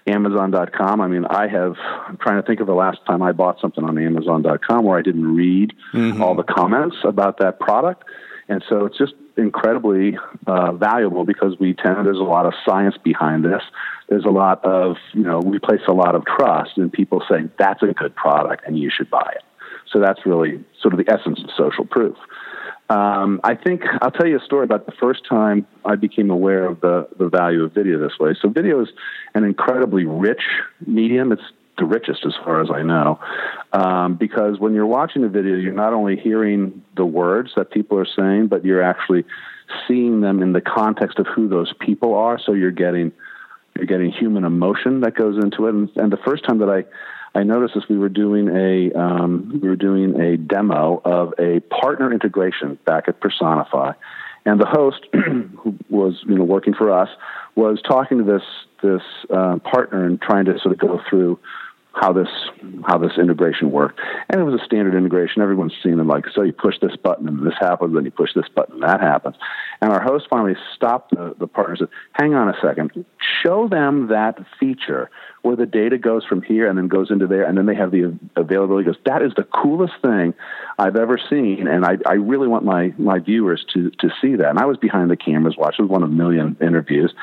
Amazon.com. 0.08 1.02
I 1.02 1.08
mean, 1.08 1.26
I 1.26 1.48
have, 1.48 1.76
I'm 2.08 2.18
trying 2.18 2.42
to 2.42 2.46
think 2.46 2.60
of 2.60 2.68
the 2.68 2.74
last 2.74 3.00
time 3.08 3.22
I 3.22 3.32
bought 3.32 3.60
something 3.60 3.84
on 3.84 3.98
Amazon.com 3.98 4.86
where 4.86 4.98
I 4.98 5.02
didn't 5.02 5.36
read 5.36 5.74
mm-hmm. 5.94 6.22
all 6.22 6.36
the 6.36 6.44
comments 6.44 6.98
about 7.04 7.40
that 7.40 7.60
product. 7.60 8.04
And 8.48 8.64
so 8.70 8.86
it's 8.86 8.98
just 8.98 9.14
incredibly 9.38 10.18
uh, 10.48 10.72
valuable 10.74 11.26
because 11.26 11.58
we 11.60 11.74
tend, 11.74 12.06
there's 12.06 12.20
a 12.20 12.24
lot 12.24 12.46
of 12.46 12.54
science 12.66 12.96
behind 13.04 13.44
this. 13.44 13.62
There's 14.08 14.26
a 14.26 14.30
lot 14.30 14.64
of, 14.64 14.98
you 15.14 15.24
know, 15.24 15.40
we 15.40 15.60
place 15.60 15.82
a 15.88 15.94
lot 15.94 16.16
of 16.16 16.24
trust 16.26 16.78
in 16.78 16.90
people 16.90 17.24
saying 17.30 17.52
that's 17.58 17.82
a 17.84 17.88
good 17.88 18.16
product 18.16 18.64
and 18.66 18.78
you 18.78 18.90
should 18.90 19.10
buy 19.10 19.34
it. 19.36 19.44
So 19.92 20.00
that's 20.00 20.26
really 20.26 20.64
sort 20.82 20.94
of 20.94 21.06
the 21.06 21.12
essence 21.12 21.40
of 21.44 21.50
social 21.58 21.86
proof. 21.86 22.18
Um, 22.90 23.42
I 23.44 23.56
think 23.56 23.82
I'll 24.02 24.12
tell 24.12 24.28
you 24.28 24.38
a 24.38 24.44
story 24.44 24.64
about 24.64 24.86
the 24.86 24.92
first 24.92 25.26
time 25.28 25.66
I 25.84 25.96
became 25.96 26.30
aware 26.30 26.66
of 26.66 26.82
the, 26.82 27.08
the 27.18 27.30
value 27.30 27.64
of 27.64 27.74
video 27.74 28.00
this 28.00 28.20
way. 28.20 28.36
So, 28.40 28.50
video 28.50 28.82
is 28.84 28.90
an 29.34 29.44
incredibly 29.44 30.06
rich 30.06 30.44
medium. 30.86 31.32
It's 31.32 31.42
the 31.78 31.86
richest, 31.86 32.26
as 32.26 32.34
far 32.44 32.62
as 32.62 32.70
I 32.74 32.82
know, 32.82 33.20
um, 33.74 34.16
because 34.16 34.60
when 34.60 34.74
you're 34.74 34.86
watching 34.86 35.22
the 35.22 35.30
video, 35.30 35.56
you're 35.56 35.74
not 35.74 35.94
only 35.94 36.16
hearing 36.16 36.84
the 36.96 37.06
words 37.06 37.52
that 37.56 37.72
people 37.72 37.98
are 38.00 38.08
saying, 38.16 38.48
but 38.48 38.64
you're 38.64 38.82
actually 38.82 39.26
seeing 39.88 40.22
them 40.22 40.42
in 40.42 40.54
the 40.54 40.62
context 40.62 41.20
of 41.20 41.28
who 41.28 41.48
those 41.48 41.74
people 41.80 42.16
are. 42.16 42.40
So 42.40 42.54
you're 42.54 42.72
getting 42.72 43.12
you're 43.76 43.88
getting 43.88 44.12
human 44.12 44.46
emotion 44.46 45.02
that 45.02 45.16
goes 45.16 45.36
into 45.44 45.68
it. 45.68 45.74
And, 45.74 45.90
and 45.98 46.12
the 46.12 46.18
first 46.18 46.46
time 46.46 46.60
that 46.60 46.70
I 46.70 46.86
I 47.38 47.44
noticed 47.44 47.76
as 47.76 47.84
we 47.90 47.98
were 47.98 48.10
doing 48.10 48.48
a 48.48 48.98
um, 48.98 49.60
we 49.62 49.68
were 49.68 49.76
doing 49.76 50.20
a 50.20 50.38
demo 50.38 51.02
of 51.04 51.34
a 51.38 51.60
partner 51.60 52.12
integration 52.14 52.80
back 52.86 53.10
at 53.10 53.20
Personify, 53.20 53.92
and 54.46 54.60
the 54.60 54.66
host 54.66 55.06
who 55.14 55.76
was 55.90 56.24
you 56.26 56.36
know 56.36 56.46
working 56.46 56.74
for 56.74 56.92
us 56.92 57.10
was 57.56 57.82
talking 57.82 58.20
to 58.20 58.24
this 58.24 58.44
this 58.82 59.02
uh, 59.30 59.58
partner 59.60 60.06
and 60.06 60.22
trying 60.22 60.46
to 60.46 60.60
sort 60.60 60.74
of 60.74 60.80
go 60.80 61.02
through 61.10 61.40
how 61.96 62.12
this 62.12 62.28
how 62.86 62.98
this 62.98 63.14
integration 63.18 63.72
worked. 63.72 64.00
And 64.30 64.40
it 64.40 64.44
was 64.44 64.60
a 64.60 64.66
standard 64.66 64.96
integration. 64.96 65.42
Everyone's 65.42 65.74
seen 65.82 65.98
them 65.98 66.08
like 66.08 66.26
so 66.34 66.42
you 66.42 66.52
push 66.52 66.76
this 66.82 66.96
button 66.98 67.28
and 67.28 67.46
this 67.46 67.54
happens, 67.60 67.96
then 67.96 68.04
you 68.04 68.12
push 68.12 68.34
this 68.36 68.50
button 68.54 68.76
and 68.76 68.84
that 68.84 69.00
happens. 69.00 69.38
And 69.82 69.92
our 69.92 70.02
host 70.02 70.28
finally 70.30 70.56
stopped 70.76 71.12
the, 71.12 71.34
the 71.40 71.48
partner 71.48 71.74
and 71.74 71.80
said, 71.80 71.90
Hang 72.14 72.34
on 72.36 72.50
a 72.50 72.56
second. 72.62 73.06
Show 73.44 73.70
them 73.70 74.08
that 74.08 74.38
feature 74.60 75.10
where 75.42 75.56
the 75.56 75.66
data 75.66 75.98
goes 75.98 76.26
from 76.26 76.42
here 76.42 76.68
and 76.68 76.78
then 76.78 76.90
goes 76.90 77.12
into 77.12 77.28
there 77.28 77.46
and 77.46 77.58
then 77.58 77.66
they 77.66 77.76
have 77.76 77.92
the 77.92 78.18
availability. 78.36 78.84
He 78.84 78.92
goes, 78.92 79.02
That 79.06 79.22
is 79.22 79.32
the 79.36 79.44
coolest 79.44 79.94
thing 80.02 80.34
I've 80.78 80.98
ever 80.98 81.18
seen 81.30 81.68
and 81.68 81.86
I, 81.86 81.98
I 82.06 82.14
really 82.16 82.48
want 82.48 82.66
my 82.66 82.94
my 82.98 83.20
viewers 83.20 83.66
to 83.74 83.90
to 84.00 84.10
see 84.22 84.36
that. 84.36 84.50
And 84.50 84.60
I 84.60 84.66
was 84.66 84.78
behind 84.78 85.10
the 85.10 85.18
cameras 85.18 85.56
watching 85.58 85.88
one 85.88 86.04
of 86.04 86.10
a 86.10 86.14
million 86.14 86.58
interviews 86.62 87.14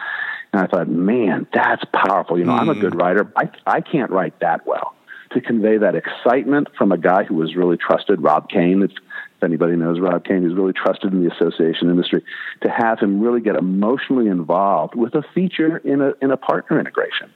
and 0.53 0.63
I 0.63 0.67
thought, 0.67 0.89
man, 0.89 1.47
that's 1.53 1.83
powerful. 1.93 2.39
You 2.39 2.45
know, 2.45 2.53
mm. 2.53 2.61
I'm 2.61 2.69
a 2.69 2.75
good 2.75 2.93
hmm. 2.93 2.99
writer. 2.99 3.33
I, 3.37 3.51
I 3.67 3.81
can't 3.81 4.11
write 4.11 4.39
that 4.41 4.67
well. 4.67 4.95
To 5.33 5.41
convey 5.41 5.79
that 5.79 5.95
excitement 5.95 6.69
from 6.77 6.93
a 6.93 6.99
guy 6.99 7.25
who 7.25 7.37
was 7.37 7.57
really 7.57 7.79
trusted, 7.79 8.23
Rob 8.23 8.51
Kane, 8.51 8.83
if, 8.83 8.91
if 8.91 9.43
anybody 9.43 9.77
knows 9.77 9.99
Rob 9.99 10.25
Kane, 10.27 10.43
who's 10.43 10.55
really 10.55 10.75
trusted 10.75 11.11
in 11.11 11.25
the 11.25 11.35
association 11.35 11.89
industry, 11.89 12.23
to 12.61 12.69
have 12.69 12.99
him 12.99 13.19
really 13.19 13.41
get 13.41 13.57
emotionally 13.57 14.27
involved 14.27 14.95
with 14.95 15.15
a 15.15 15.23
feature 15.35 15.79
in 15.79 16.03
a, 16.03 16.13
in 16.21 16.31
a 16.31 16.37
partner 16.37 16.79
integration. 16.79 17.31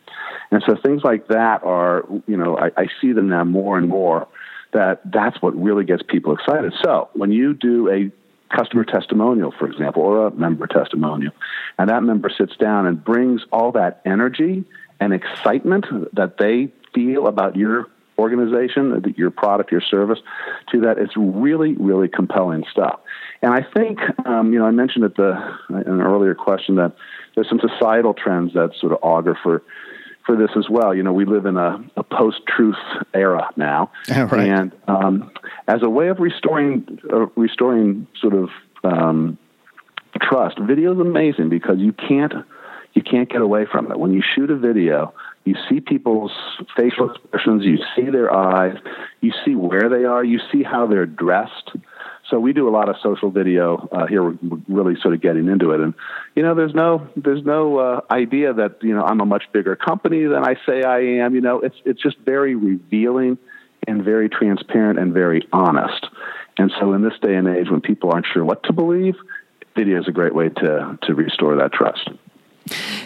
And 0.50 0.62
so 0.66 0.76
things 0.76 1.04
like 1.04 1.28
that 1.28 1.64
are, 1.64 2.04
you 2.26 2.36
know, 2.36 2.58
I, 2.58 2.66
I 2.76 2.86
see 3.00 3.12
them 3.12 3.30
now 3.30 3.44
more 3.44 3.78
and 3.78 3.88
more 3.88 4.28
that 4.74 5.00
that's 5.10 5.40
what 5.40 5.56
really 5.56 5.84
gets 5.84 6.02
people 6.06 6.34
excited. 6.34 6.74
So 6.84 7.08
when 7.14 7.32
you 7.32 7.54
do 7.54 7.88
a 7.88 8.12
customer 8.56 8.84
testimonial, 8.84 9.52
for 9.58 9.68
example, 9.68 10.02
or 10.02 10.28
a 10.28 10.30
member 10.30 10.66
testimonial. 10.66 11.32
And 11.78 11.90
that 11.90 12.02
member 12.02 12.30
sits 12.30 12.56
down 12.56 12.86
and 12.86 13.02
brings 13.02 13.42
all 13.52 13.72
that 13.72 14.00
energy 14.04 14.64
and 14.98 15.12
excitement 15.12 15.86
that 16.14 16.38
they 16.38 16.72
feel 16.94 17.26
about 17.26 17.56
your 17.56 17.86
organization, 18.18 19.14
your 19.16 19.30
product, 19.30 19.70
your 19.70 19.82
service, 19.82 20.18
to 20.72 20.80
that. 20.80 20.98
It's 20.98 21.16
really, 21.16 21.74
really 21.74 22.08
compelling 22.08 22.64
stuff. 22.70 23.00
And 23.42 23.52
I 23.52 23.62
think, 23.62 23.98
um, 24.24 24.52
you 24.52 24.58
know, 24.58 24.64
I 24.64 24.70
mentioned 24.70 25.04
at 25.04 25.16
the 25.16 25.32
in 25.68 25.76
an 25.76 26.00
earlier 26.00 26.34
question 26.34 26.76
that 26.76 26.92
there's 27.34 27.48
some 27.48 27.60
societal 27.60 28.14
trends 28.14 28.54
that 28.54 28.70
sort 28.80 28.92
of 28.92 28.98
augur 29.02 29.38
for 29.42 29.62
for 30.26 30.36
this 30.36 30.50
as 30.56 30.68
well. 30.68 30.94
You 30.94 31.02
know, 31.02 31.12
we 31.12 31.24
live 31.24 31.46
in 31.46 31.56
a, 31.56 31.82
a 31.96 32.02
post-truth 32.02 32.76
era 33.14 33.48
now, 33.56 33.92
right. 34.08 34.48
and 34.48 34.72
um, 34.88 35.30
as 35.68 35.82
a 35.82 35.88
way 35.88 36.08
of 36.08 36.18
restoring 36.18 36.98
uh, 37.10 37.26
restoring 37.36 38.06
sort 38.20 38.34
of 38.34 38.48
um, 38.84 39.38
trust, 40.20 40.58
video 40.58 40.92
is 40.94 41.00
amazing 41.00 41.48
because 41.48 41.78
you 41.78 41.92
can't 41.92 42.32
you 42.94 43.02
can't 43.02 43.30
get 43.30 43.40
away 43.40 43.66
from 43.70 43.90
it. 43.90 43.98
When 43.98 44.12
you 44.12 44.22
shoot 44.22 44.50
a 44.50 44.56
video, 44.56 45.14
you 45.44 45.54
see 45.68 45.80
people's 45.80 46.32
facial 46.76 47.10
expressions, 47.10 47.64
you 47.64 47.78
see 47.94 48.10
their 48.10 48.34
eyes, 48.34 48.76
you 49.20 49.32
see 49.44 49.54
where 49.54 49.88
they 49.88 50.04
are, 50.04 50.24
you 50.24 50.40
see 50.50 50.62
how 50.62 50.86
they're 50.86 51.06
dressed. 51.06 51.70
So 52.30 52.40
we 52.40 52.52
do 52.52 52.68
a 52.68 52.70
lot 52.70 52.88
of 52.88 52.96
social 53.02 53.30
video 53.30 53.88
uh, 53.92 54.06
here. 54.06 54.22
We're 54.22 54.36
really 54.68 55.00
sort 55.00 55.14
of 55.14 55.20
getting 55.20 55.48
into 55.48 55.70
it, 55.70 55.80
and 55.80 55.94
you 56.34 56.42
know, 56.42 56.54
there's 56.54 56.74
no 56.74 57.06
there's 57.16 57.44
no 57.44 57.78
uh, 57.78 58.00
idea 58.10 58.52
that 58.52 58.82
you 58.82 58.94
know 58.94 59.04
I'm 59.04 59.20
a 59.20 59.26
much 59.26 59.44
bigger 59.52 59.76
company 59.76 60.24
than 60.24 60.44
I 60.44 60.56
say 60.66 60.82
I 60.82 60.98
am. 61.24 61.34
You 61.34 61.40
know, 61.40 61.60
it's 61.60 61.76
it's 61.84 62.02
just 62.02 62.18
very 62.24 62.54
revealing 62.54 63.38
and 63.86 64.02
very 64.02 64.28
transparent 64.28 64.98
and 64.98 65.12
very 65.12 65.46
honest. 65.52 66.06
And 66.58 66.72
so, 66.80 66.94
in 66.94 67.02
this 67.02 67.14
day 67.22 67.36
and 67.36 67.46
age, 67.46 67.70
when 67.70 67.80
people 67.80 68.10
aren't 68.10 68.26
sure 68.26 68.44
what 68.44 68.62
to 68.64 68.72
believe, 68.72 69.14
video 69.76 70.00
is 70.00 70.08
a 70.08 70.12
great 70.12 70.34
way 70.34 70.48
to 70.48 70.98
to 71.02 71.14
restore 71.14 71.56
that 71.56 71.72
trust. 71.72 72.10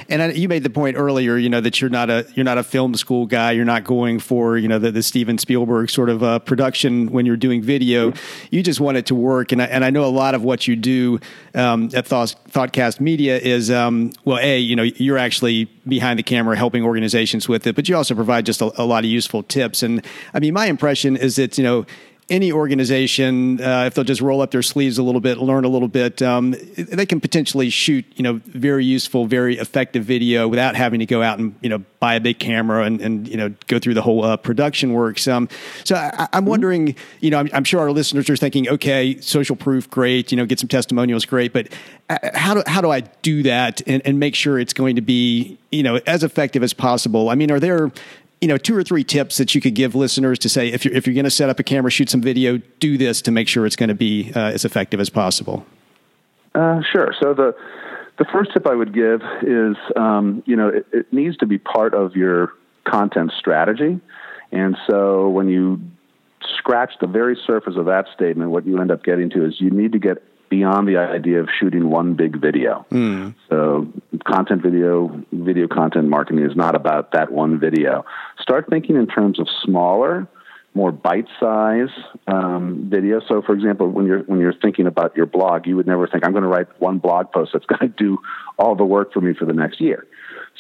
And 0.09 0.23
I, 0.23 0.33
you 0.33 0.49
made 0.49 0.62
the 0.62 0.71
point 0.71 0.97
earlier, 0.97 1.37
you 1.37 1.49
know, 1.49 1.61
that 1.61 1.81
you're 1.81 1.90
not 1.90 2.11
a 2.11 2.26
you're 2.35 2.45
not 2.45 2.59
a 2.59 2.62
film 2.62 2.95
school 2.95 3.26
guy. 3.26 3.52
You're 3.52 3.64
not 3.64 3.85
going 3.85 4.19
for 4.19 4.57
you 4.57 4.69
know 4.69 4.79
the, 4.79 4.90
the 4.90 5.02
Steven 5.02 5.38
Spielberg 5.38 5.90
sort 5.90 6.09
of 6.09 6.23
uh, 6.23 6.38
production 6.40 7.11
when 7.11 7.26
you're 7.26 7.37
doing 7.37 7.62
video. 7.62 8.12
You 8.50 8.62
just 8.62 8.81
want 8.81 8.97
it 8.97 9.07
to 9.07 9.14
work. 9.14 9.52
And 9.52 9.62
I, 9.62 9.67
and 9.67 9.85
I 9.85 9.90
know 9.90 10.05
a 10.05 10.07
lot 10.07 10.35
of 10.35 10.43
what 10.43 10.67
you 10.67 10.76
do 10.76 11.21
um, 11.55 11.90
at 11.95 12.07
Thought, 12.07 12.35
Thoughtcast 12.50 13.00
Media 13.00 13.38
is 13.38 13.71
um, 13.71 14.12
well, 14.25 14.38
a 14.38 14.59
you 14.59 14.76
know 14.76 14.83
you're 14.83 15.19
actually 15.19 15.67
behind 15.87 16.19
the 16.19 16.23
camera 16.23 16.57
helping 16.57 16.85
organizations 16.85 17.49
with 17.49 17.67
it, 17.67 17.76
but 17.76 17.88
you 17.88 17.97
also 17.97 18.14
provide 18.14 18.47
just 18.47 18.61
a, 18.61 18.83
a 18.83 18.85
lot 18.85 19.05
of 19.05 19.11
useful 19.11 19.43
tips. 19.43 19.83
And 19.83 20.05
I 20.35 20.40
mean, 20.40 20.55
my 20.55 20.67
impression 20.67 21.17
is 21.17 21.37
that 21.37 21.59
you 21.59 21.64
know 21.64 21.87
any 22.30 22.52
organization, 22.52 23.60
uh, 23.60 23.84
if 23.87 23.94
they'll 23.94 24.04
just 24.04 24.20
roll 24.20 24.40
up 24.40 24.52
their 24.52 24.62
sleeves 24.62 24.99
a 24.99 25.02
little 25.02 25.20
bit, 25.20 25.38
learn 25.38 25.64
a 25.64 25.68
little 25.68 25.88
bit, 25.88 26.22
um, 26.22 26.54
they 26.76 27.04
can 27.04 27.20
potentially 27.20 27.68
shoot, 27.70 28.04
you 28.14 28.22
know, 28.22 28.40
very 28.46 28.84
useful, 28.84 29.26
very 29.26 29.58
effective 29.58 30.04
video 30.04 30.46
without 30.46 30.76
having 30.76 31.00
to 31.00 31.06
go 31.06 31.22
out 31.22 31.40
and, 31.40 31.54
you 31.60 31.68
know, 31.68 31.82
buy 31.99 32.14
a 32.14 32.20
big 32.20 32.38
camera 32.38 32.84
and, 32.84 33.00
and 33.00 33.28
you 33.28 33.37
know, 33.37 33.52
go 33.66 33.78
through 33.78 33.94
the 33.94 34.02
whole 34.02 34.25
uh, 34.25 34.37
production 34.37 34.92
works. 34.92 35.26
Um, 35.28 35.49
so 35.84 35.96
I, 35.96 36.06
am 36.08 36.12
mm-hmm. 36.12 36.46
wondering, 36.46 36.96
you 37.20 37.30
know, 37.30 37.38
I'm, 37.38 37.50
I'm, 37.52 37.64
sure 37.64 37.80
our 37.80 37.90
listeners 37.90 38.30
are 38.30 38.37
thinking, 38.37 38.68
okay, 38.68 39.20
social 39.20 39.56
proof, 39.56 39.90
great, 39.90 40.30
you 40.30 40.37
know, 40.37 40.46
get 40.46 40.60
some 40.60 40.68
testimonials, 40.68 41.26
great, 41.26 41.52
but 41.52 41.68
uh, 42.08 42.18
how 42.34 42.54
do, 42.54 42.62
how 42.66 42.80
do 42.80 42.90
I 42.90 43.00
do 43.00 43.42
that 43.42 43.82
and, 43.87 44.00
and 44.06 44.20
make 44.20 44.34
sure 44.34 44.58
it's 44.58 44.72
going 44.72 44.96
to 44.96 45.02
be, 45.02 45.58
you 45.72 45.82
know, 45.82 46.00
as 46.06 46.22
effective 46.22 46.62
as 46.62 46.72
possible? 46.72 47.28
I 47.28 47.34
mean, 47.34 47.50
are 47.50 47.60
there 47.60 47.90
you 48.40 48.49
know, 48.49 48.56
two 48.56 48.75
or 48.75 48.82
three 48.82 49.04
tips 49.04 49.37
that 49.37 49.54
you 49.54 49.61
could 49.61 49.75
give 49.75 49.94
listeners 49.94 50.38
to 50.40 50.49
say 50.49 50.68
if 50.68 50.85
you're 50.85 50.94
if 50.94 51.06
you're 51.06 51.14
going 51.14 51.25
to 51.25 51.30
set 51.30 51.50
up 51.50 51.59
a 51.59 51.62
camera, 51.62 51.90
shoot 51.90 52.09
some 52.09 52.23
video, 52.23 52.59
do 52.78 52.97
this 52.97 53.20
to 53.23 53.30
make 53.30 53.49
sure 53.49 53.66
it's 53.66 53.76
going 53.76 53.88
to 53.88 53.94
be 53.94 54.32
uh, 54.35 54.40
as 54.40 54.64
effective 54.64 55.00
as 55.00 55.11
possible. 55.11 55.66
Uh, 56.54 56.80
sure. 56.90 57.14
So 57.20 57.35
the 57.35 57.54
the 58.18 58.25
first 58.32 58.52
tip 58.52 58.66
I 58.66 58.75
would 58.75 58.94
give 58.94 59.20
is, 59.42 59.76
um, 59.97 60.42
you 60.47 60.56
know, 60.56 60.68
it, 60.68 60.87
it 60.92 61.12
needs 61.12 61.37
to 61.38 61.47
be 61.47 61.59
part 61.59 61.94
of 61.94 62.16
your 62.16 62.52
content 62.85 63.32
strategy, 63.38 64.00
and 64.52 64.76
so 64.88 65.28
when 65.28 65.49
you 65.49 65.80
scratch 66.59 66.92
the 67.00 67.06
very 67.06 67.38
surface 67.47 67.75
of 67.76 67.85
that 67.87 68.06
statement, 68.14 68.50
what 68.50 68.66
you 68.66 68.80
end 68.80 68.90
up 68.90 69.04
getting 69.04 69.28
to 69.30 69.44
is 69.44 69.61
you 69.61 69.70
need 69.70 69.92
to 69.92 69.99
get 69.99 70.23
beyond 70.50 70.88
the 70.88 70.97
idea 70.97 71.40
of 71.40 71.49
shooting 71.59 71.88
one 71.88 72.14
big 72.14 72.38
video. 72.38 72.85
Mm. 72.90 73.35
So, 73.49 73.90
content 74.26 74.62
video, 74.62 75.25
video 75.33 75.69
content 75.69 76.09
marketing 76.09 76.45
is 76.45 76.57
not 76.57 76.75
about 76.75 77.12
that 77.12 77.33
one 77.33 77.59
video. 77.59 78.04
Start 78.40 78.66
thinking 78.69 78.97
in 78.97 79.07
terms 79.07 79.38
of 79.38 79.47
smaller, 79.64 80.26
more 80.75 80.92
bite-size 80.92 81.88
um, 82.26 82.88
video. 82.90 83.21
So, 83.26 83.42
for 83.42 83.54
example, 83.54 83.88
when 83.88 84.07
you're 84.07 84.21
when 84.25 84.40
you're 84.40 84.52
thinking 84.52 84.87
about 84.87 85.16
your 85.16 85.26
blog, 85.26 85.66
you 85.66 85.76
would 85.76 85.87
never 85.87 86.07
think 86.07 86.26
I'm 86.26 86.33
going 86.33 86.42
to 86.42 86.49
write 86.49 86.66
one 86.80 86.99
blog 86.99 87.33
post 87.33 87.52
that's 87.52 87.66
going 87.78 87.92
to 87.92 87.97
do 87.97 88.19
all 88.59 88.75
the 88.75 88.85
work 88.85 89.12
for 89.12 89.21
me 89.21 89.33
for 89.33 89.47
the 89.47 89.54
next 89.54 89.80
year. 89.80 90.07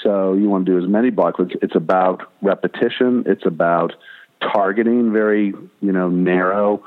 So, 0.04 0.34
you 0.34 0.48
want 0.48 0.66
to 0.66 0.72
do 0.72 0.82
as 0.82 0.88
many 0.88 1.10
blog 1.10 1.34
posts. 1.34 1.56
It's 1.60 1.76
about 1.76 2.32
repetition. 2.42 3.24
It's 3.26 3.44
about 3.44 3.92
targeting 4.40 5.12
very 5.12 5.48
you 5.80 5.92
know 5.92 6.08
narrow 6.08 6.84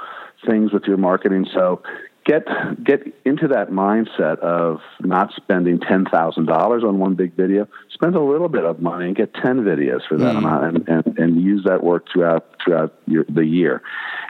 things 0.48 0.72
with 0.72 0.84
your 0.86 0.98
marketing. 0.98 1.48
So, 1.54 1.82
get 2.26 2.46
get 2.84 3.02
into 3.26 3.48
that 3.50 3.70
mindset 3.70 4.40
of 4.40 4.80
not 5.02 5.32
spending 5.36 5.80
ten 5.80 6.06
thousand 6.06 6.46
dollars 6.46 6.84
on 6.84 7.00
one 7.00 7.16
big 7.16 7.36
video. 7.36 7.68
Spend 7.92 8.16
a 8.16 8.22
little 8.22 8.50
bit 8.50 8.66
of 8.66 8.80
money 8.80 9.08
and 9.08 9.16
get 9.16 9.34
ten 9.34 9.62
videos 9.62 10.02
for 10.08 10.18
that 10.18 10.36
mm. 10.36 10.40
amount, 10.40 10.66
and, 10.66 10.90
and, 10.90 11.20
and 11.20 11.42
use 11.42 11.64
that 11.66 11.84
work 11.84 12.08
throughout 12.12 12.46
throughout 12.64 12.94
your, 13.06 13.26
the 13.30 13.46
year. 13.46 13.82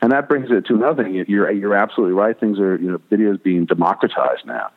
And 0.01 0.11
that 0.11 0.27
brings 0.27 0.49
it 0.51 0.65
to 0.67 0.75
another 0.75 1.03
thing. 1.03 1.25
You're 1.27 1.51
you're 1.51 1.75
absolutely 1.75 2.15
right. 2.15 2.39
Things 2.39 2.59
are 2.59 2.77
you 2.77 2.91
know 2.91 2.97
videos 3.11 3.41
being 3.41 3.65
democratized 3.65 4.45
now, 4.45 4.71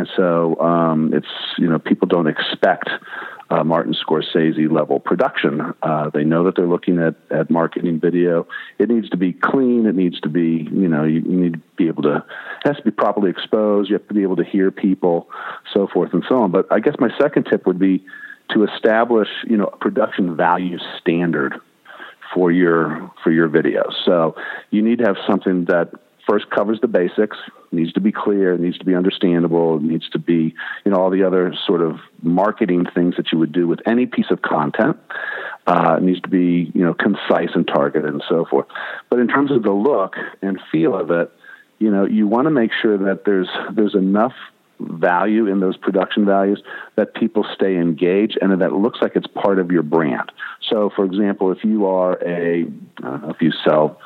and 0.00 0.08
so 0.16 0.58
um, 0.60 1.12
it's 1.12 1.28
you 1.58 1.68
know 1.68 1.78
people 1.78 2.08
don't 2.08 2.26
expect 2.26 2.88
uh, 3.50 3.62
Martin 3.64 3.94
Scorsese 3.94 4.70
level 4.70 4.98
production. 4.98 5.74
Uh, 5.82 6.08
they 6.08 6.24
know 6.24 6.44
that 6.44 6.56
they're 6.56 6.66
looking 6.66 6.98
at, 6.98 7.16
at 7.30 7.50
marketing 7.50 8.00
video. 8.00 8.46
It 8.78 8.88
needs 8.88 9.10
to 9.10 9.18
be 9.18 9.34
clean. 9.34 9.84
It 9.84 9.94
needs 9.94 10.18
to 10.20 10.30
be, 10.30 10.68
you 10.72 10.88
know, 10.88 11.04
you, 11.04 11.20
you 11.20 11.36
need 11.36 11.52
to 11.54 11.60
be 11.76 11.88
able 11.88 12.04
to, 12.04 12.16
it 12.16 12.66
has 12.66 12.76
to 12.76 12.82
be 12.82 12.92
properly 12.92 13.28
exposed. 13.28 13.90
You 13.90 13.98
have 13.98 14.08
to 14.08 14.14
be 14.14 14.22
able 14.22 14.36
to 14.36 14.44
hear 14.44 14.70
people, 14.70 15.28
so 15.74 15.86
forth 15.86 16.14
and 16.14 16.24
so 16.28 16.36
on. 16.42 16.50
But 16.50 16.72
I 16.72 16.80
guess 16.80 16.94
my 16.98 17.10
second 17.20 17.44
tip 17.50 17.66
would 17.66 17.78
be 17.78 18.04
to 18.54 18.64
establish, 18.64 19.28
you 19.44 19.58
know, 19.58 19.66
a 19.66 19.76
production 19.76 20.34
value 20.34 20.78
standard 20.98 21.60
for 22.32 22.50
your 22.50 23.10
for 23.22 23.32
your 23.32 23.50
videos. 23.50 23.92
So 24.06 24.36
you 24.70 24.80
need 24.80 25.00
to 25.00 25.04
have 25.04 25.16
something 25.28 25.66
that 25.66 25.92
first 26.30 26.48
covers 26.50 26.78
the 26.80 26.86
basics, 26.86 27.36
needs 27.72 27.92
to 27.92 28.00
be 28.00 28.12
clear, 28.12 28.56
needs 28.56 28.78
to 28.78 28.84
be 28.84 28.94
understandable, 28.94 29.80
needs 29.80 30.08
to 30.10 30.18
be, 30.18 30.54
you 30.84 30.90
know, 30.92 30.96
all 30.96 31.10
the 31.10 31.24
other 31.24 31.52
sort 31.66 31.80
of 31.80 31.98
marketing 32.22 32.86
things 32.94 33.16
that 33.16 33.32
you 33.32 33.38
would 33.38 33.50
do 33.50 33.66
with 33.66 33.80
any 33.84 34.06
piece 34.06 34.30
of 34.30 34.40
content. 34.42 34.96
Uh, 35.66 35.98
needs 36.00 36.20
to 36.20 36.28
be, 36.28 36.70
you 36.74 36.84
know, 36.84 36.94
concise 36.94 37.50
and 37.54 37.66
targeted 37.66 38.10
and 38.12 38.22
so 38.28 38.44
forth. 38.44 38.66
But 39.08 39.18
in 39.18 39.28
terms 39.28 39.50
of 39.50 39.62
the 39.62 39.72
look 39.72 40.14
and 40.40 40.58
feel 40.70 40.96
of 40.96 41.10
it, 41.10 41.32
you 41.78 41.90
know, 41.90 42.04
you 42.04 42.26
want 42.26 42.46
to 42.46 42.50
make 42.50 42.70
sure 42.80 42.96
that 42.96 43.24
there's 43.24 43.48
there's 43.72 43.94
enough 43.94 44.32
value 44.80 45.46
in 45.46 45.60
those 45.60 45.76
production 45.76 46.24
values 46.24 46.62
that 46.96 47.14
people 47.14 47.44
stay 47.54 47.76
engaged 47.76 48.38
and 48.40 48.60
that 48.60 48.72
looks 48.72 49.00
like 49.02 49.12
it's 49.14 49.26
part 49.26 49.58
of 49.58 49.70
your 49.70 49.82
brand. 49.82 50.32
So, 50.68 50.90
for 50.94 51.04
example, 51.04 51.52
if 51.52 51.62
you 51.64 51.86
are 51.86 52.18
a, 52.24 52.64
uh, 53.02 53.28
if 53.28 53.42
you 53.42 53.52
sell 53.64 54.00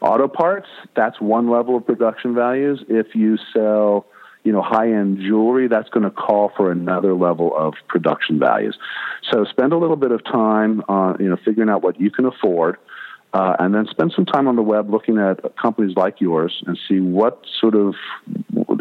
auto 0.00 0.28
parts, 0.28 0.68
that's 0.94 1.20
one 1.20 1.50
level 1.50 1.76
of 1.76 1.86
production 1.86 2.34
values. 2.34 2.84
If 2.88 3.14
you 3.14 3.38
sell, 3.52 4.06
you 4.42 4.52
know, 4.52 4.62
high-end 4.62 5.18
jewelry, 5.20 5.68
that's 5.68 5.88
going 5.88 6.04
to 6.04 6.10
call 6.10 6.52
for 6.56 6.70
another 6.70 7.14
level 7.14 7.56
of 7.56 7.74
production 7.88 8.38
values. 8.38 8.76
So 9.30 9.44
spend 9.44 9.72
a 9.72 9.78
little 9.78 9.96
bit 9.96 10.12
of 10.12 10.22
time 10.24 10.82
on, 10.88 11.16
you 11.20 11.28
know, 11.28 11.36
figuring 11.44 11.70
out 11.70 11.82
what 11.82 12.00
you 12.00 12.10
can 12.10 12.26
afford. 12.26 12.76
Uh, 13.32 13.56
and 13.58 13.74
then 13.74 13.84
spend 13.90 14.12
some 14.14 14.24
time 14.24 14.46
on 14.46 14.54
the 14.54 14.62
web 14.62 14.88
looking 14.88 15.18
at 15.18 15.56
companies 15.56 15.96
like 15.96 16.20
yours 16.20 16.62
and 16.68 16.78
see 16.88 17.00
what 17.00 17.44
sort 17.60 17.74
of, 17.74 17.96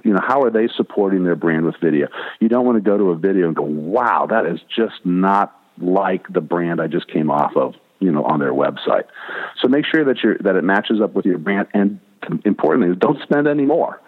you 0.03 0.13
know, 0.13 0.19
how 0.21 0.43
are 0.43 0.51
they 0.51 0.67
supporting 0.77 1.23
their 1.23 1.35
brand 1.35 1.65
with 1.65 1.75
video. 1.81 2.07
You 2.39 2.49
don't 2.49 2.63
want 2.63 2.75
to 2.75 2.81
go 2.81 2.95
to 2.95 3.09
a 3.09 3.15
video 3.15 3.47
and 3.47 3.55
go, 3.55 3.63
wow, 3.63 4.27
that 4.29 4.45
is 4.45 4.59
just 4.69 5.03
not 5.03 5.59
like 5.79 6.27
the 6.31 6.39
brand 6.39 6.79
I 6.79 6.85
just 6.85 7.07
came 7.07 7.31
off 7.31 7.55
of 7.55 7.73
you 8.03 8.11
know 8.11 8.23
on 8.23 8.39
their 8.39 8.53
website. 8.53 9.05
So 9.61 9.67
make 9.67 9.85
sure 9.85 10.05
that 10.05 10.23
you 10.23 10.37
that 10.41 10.55
it 10.55 10.63
matches 10.63 11.01
up 11.01 11.13
with 11.13 11.25
your 11.25 11.37
brand, 11.37 11.67
and 11.73 11.99
importantly, 12.45 12.95
don't 12.95 13.21
spend 13.21 13.47
any 13.47 13.65
more. 13.65 13.99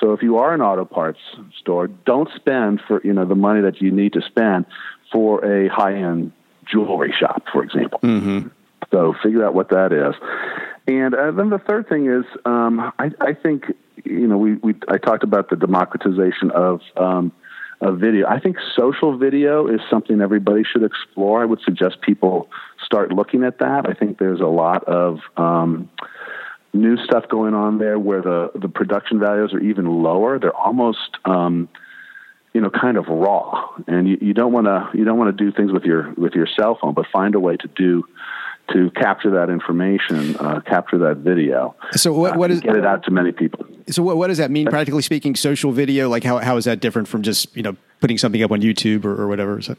So 0.00 0.12
if 0.12 0.22
you 0.22 0.38
are 0.38 0.52
an 0.52 0.60
auto 0.60 0.84
parts 0.84 1.20
store, 1.60 1.86
don't 1.86 2.28
spend 2.34 2.80
for 2.86 3.00
you 3.04 3.12
know 3.12 3.24
the 3.24 3.34
money 3.34 3.62
that 3.62 3.80
you 3.80 3.90
need 3.90 4.14
to 4.14 4.22
spend 4.22 4.66
for 5.12 5.44
a 5.44 5.68
high 5.68 5.94
end 5.94 6.32
jewelry 6.70 7.14
shop, 7.18 7.44
for 7.52 7.62
example. 7.62 8.00
Mm-hmm. 8.02 8.48
So 8.90 9.14
figure 9.22 9.44
out 9.44 9.54
what 9.54 9.70
that 9.70 9.92
is. 9.92 10.14
And 10.86 11.14
uh, 11.14 11.30
then 11.30 11.50
the 11.50 11.58
third 11.58 11.88
thing 11.88 12.06
is, 12.06 12.24
um, 12.44 12.92
I, 12.98 13.10
I, 13.20 13.32
think 13.32 13.64
you 14.04 14.26
know 14.26 14.36
we, 14.36 14.54
we 14.54 14.74
I 14.88 14.98
talked 14.98 15.24
about 15.24 15.48
the 15.48 15.56
democratization 15.56 16.50
of 16.50 16.80
um, 16.96 17.32
of 17.80 17.98
video. 17.98 18.26
I 18.26 18.40
think 18.40 18.56
social 18.76 19.16
video 19.16 19.66
is 19.66 19.80
something 19.88 20.20
everybody 20.20 20.62
should 20.64 20.82
explore. 20.82 21.42
I 21.42 21.46
would 21.46 21.60
suggest 21.62 22.00
people 22.02 22.50
start 22.84 23.12
looking 23.12 23.44
at 23.44 23.58
that. 23.58 23.88
I 23.88 23.94
think 23.94 24.18
there's 24.18 24.40
a 24.40 24.46
lot 24.46 24.84
of 24.84 25.20
um, 25.36 25.90
new 26.72 26.96
stuff 27.04 27.28
going 27.28 27.54
on 27.54 27.78
there 27.78 27.98
where 27.98 28.22
the 28.22 28.50
the 28.54 28.68
production 28.68 29.18
values 29.20 29.52
are 29.54 29.60
even 29.60 29.86
lower. 30.02 30.38
They're 30.38 30.56
almost 30.56 31.16
um, 31.24 31.68
you 32.52 32.60
know 32.60 32.70
kind 32.70 32.96
of 32.96 33.06
raw, 33.08 33.68
and 33.86 34.08
you, 34.08 34.18
you 34.20 34.34
don't 34.34 34.52
want 34.52 34.66
to 34.66 34.90
you 34.96 35.04
don't 35.04 35.18
want 35.18 35.36
to 35.36 35.44
do 35.44 35.52
things 35.52 35.72
with 35.72 35.84
your 35.84 36.12
with 36.14 36.34
your 36.34 36.46
cell 36.58 36.78
phone, 36.80 36.94
but 36.94 37.06
find 37.12 37.34
a 37.34 37.40
way 37.40 37.56
to 37.56 37.68
do 37.68 38.04
to 38.72 38.90
capture 38.92 39.32
that 39.32 39.50
information, 39.50 40.36
uh, 40.36 40.60
capture 40.60 40.98
that 40.98 41.18
video. 41.18 41.74
So 41.92 42.12
what, 42.14 42.36
what 42.36 42.50
uh, 42.50 42.54
is 42.54 42.60
get 42.60 42.76
it 42.76 42.86
out 42.86 43.04
to 43.04 43.10
many 43.10 43.32
people? 43.32 43.66
So 43.88 44.02
what, 44.02 44.16
what 44.16 44.28
does 44.28 44.38
that 44.38 44.50
mean, 44.50 44.68
practically 44.68 45.02
speaking? 45.02 45.36
Social 45.36 45.72
video, 45.72 46.08
like 46.08 46.24
how 46.24 46.38
how 46.38 46.56
is 46.56 46.64
that 46.64 46.80
different 46.80 47.08
from 47.08 47.22
just 47.22 47.54
you 47.56 47.62
know 47.62 47.76
putting 48.00 48.18
something 48.18 48.42
up 48.42 48.50
on 48.50 48.60
YouTube 48.60 49.04
or, 49.04 49.20
or 49.20 49.28
whatever? 49.28 49.58
Is 49.58 49.68
it? 49.68 49.78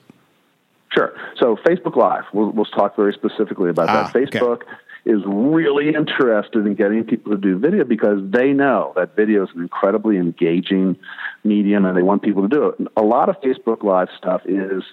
Sure. 0.96 1.14
So 1.40 1.58
Facebook 1.58 1.96
Live, 1.96 2.24
we'll, 2.34 2.52
we'll 2.52 2.66
talk 2.66 2.96
very 2.96 3.14
specifically 3.14 3.70
about 3.70 3.90
ah, 3.90 4.04
that. 4.04 4.14
Facebook 4.14 4.62
okay. 4.62 4.72
is 5.06 5.22
really 5.26 5.90
interested 5.90 6.66
in 6.66 6.76
getting 6.76 7.04
people 7.04 7.34
to 7.34 7.38
do 7.38 7.58
video 7.58 7.84
because 7.84 8.20
they 8.24 8.54
know 8.54 8.94
that 8.96 9.16
video 9.16 9.44
is 9.44 9.50
an 9.56 9.62
incredibly 9.62 10.18
engaging 10.18 10.98
medium, 11.44 11.86
and 11.86 11.98
they 11.98 12.02
want 12.02 12.22
people 12.24 12.44
to 12.44 12.48
do 12.48 12.68
it. 12.70 12.88
A 12.96 13.02
lot 13.02 13.30
of 13.30 13.36
Facebook 13.42 13.84
Live 13.84 14.08
stuff 14.18 14.42
is, 14.46 14.84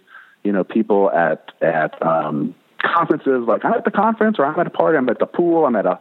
you 0.42 0.50
know, 0.50 0.64
people 0.64 1.10
at 1.10 1.52
at 1.60 2.04
um, 2.04 2.54
conferences, 2.82 3.44
like 3.46 3.64
I'm 3.64 3.74
at 3.74 3.84
the 3.84 3.92
conference 3.92 4.38
or 4.38 4.44
I'm 4.44 4.58
at 4.58 4.66
a 4.66 4.70
party, 4.70 4.98
I'm 4.98 5.08
at 5.08 5.20
the 5.20 5.26
pool, 5.26 5.66
I'm 5.66 5.76
at 5.76 5.86
a 5.86 6.00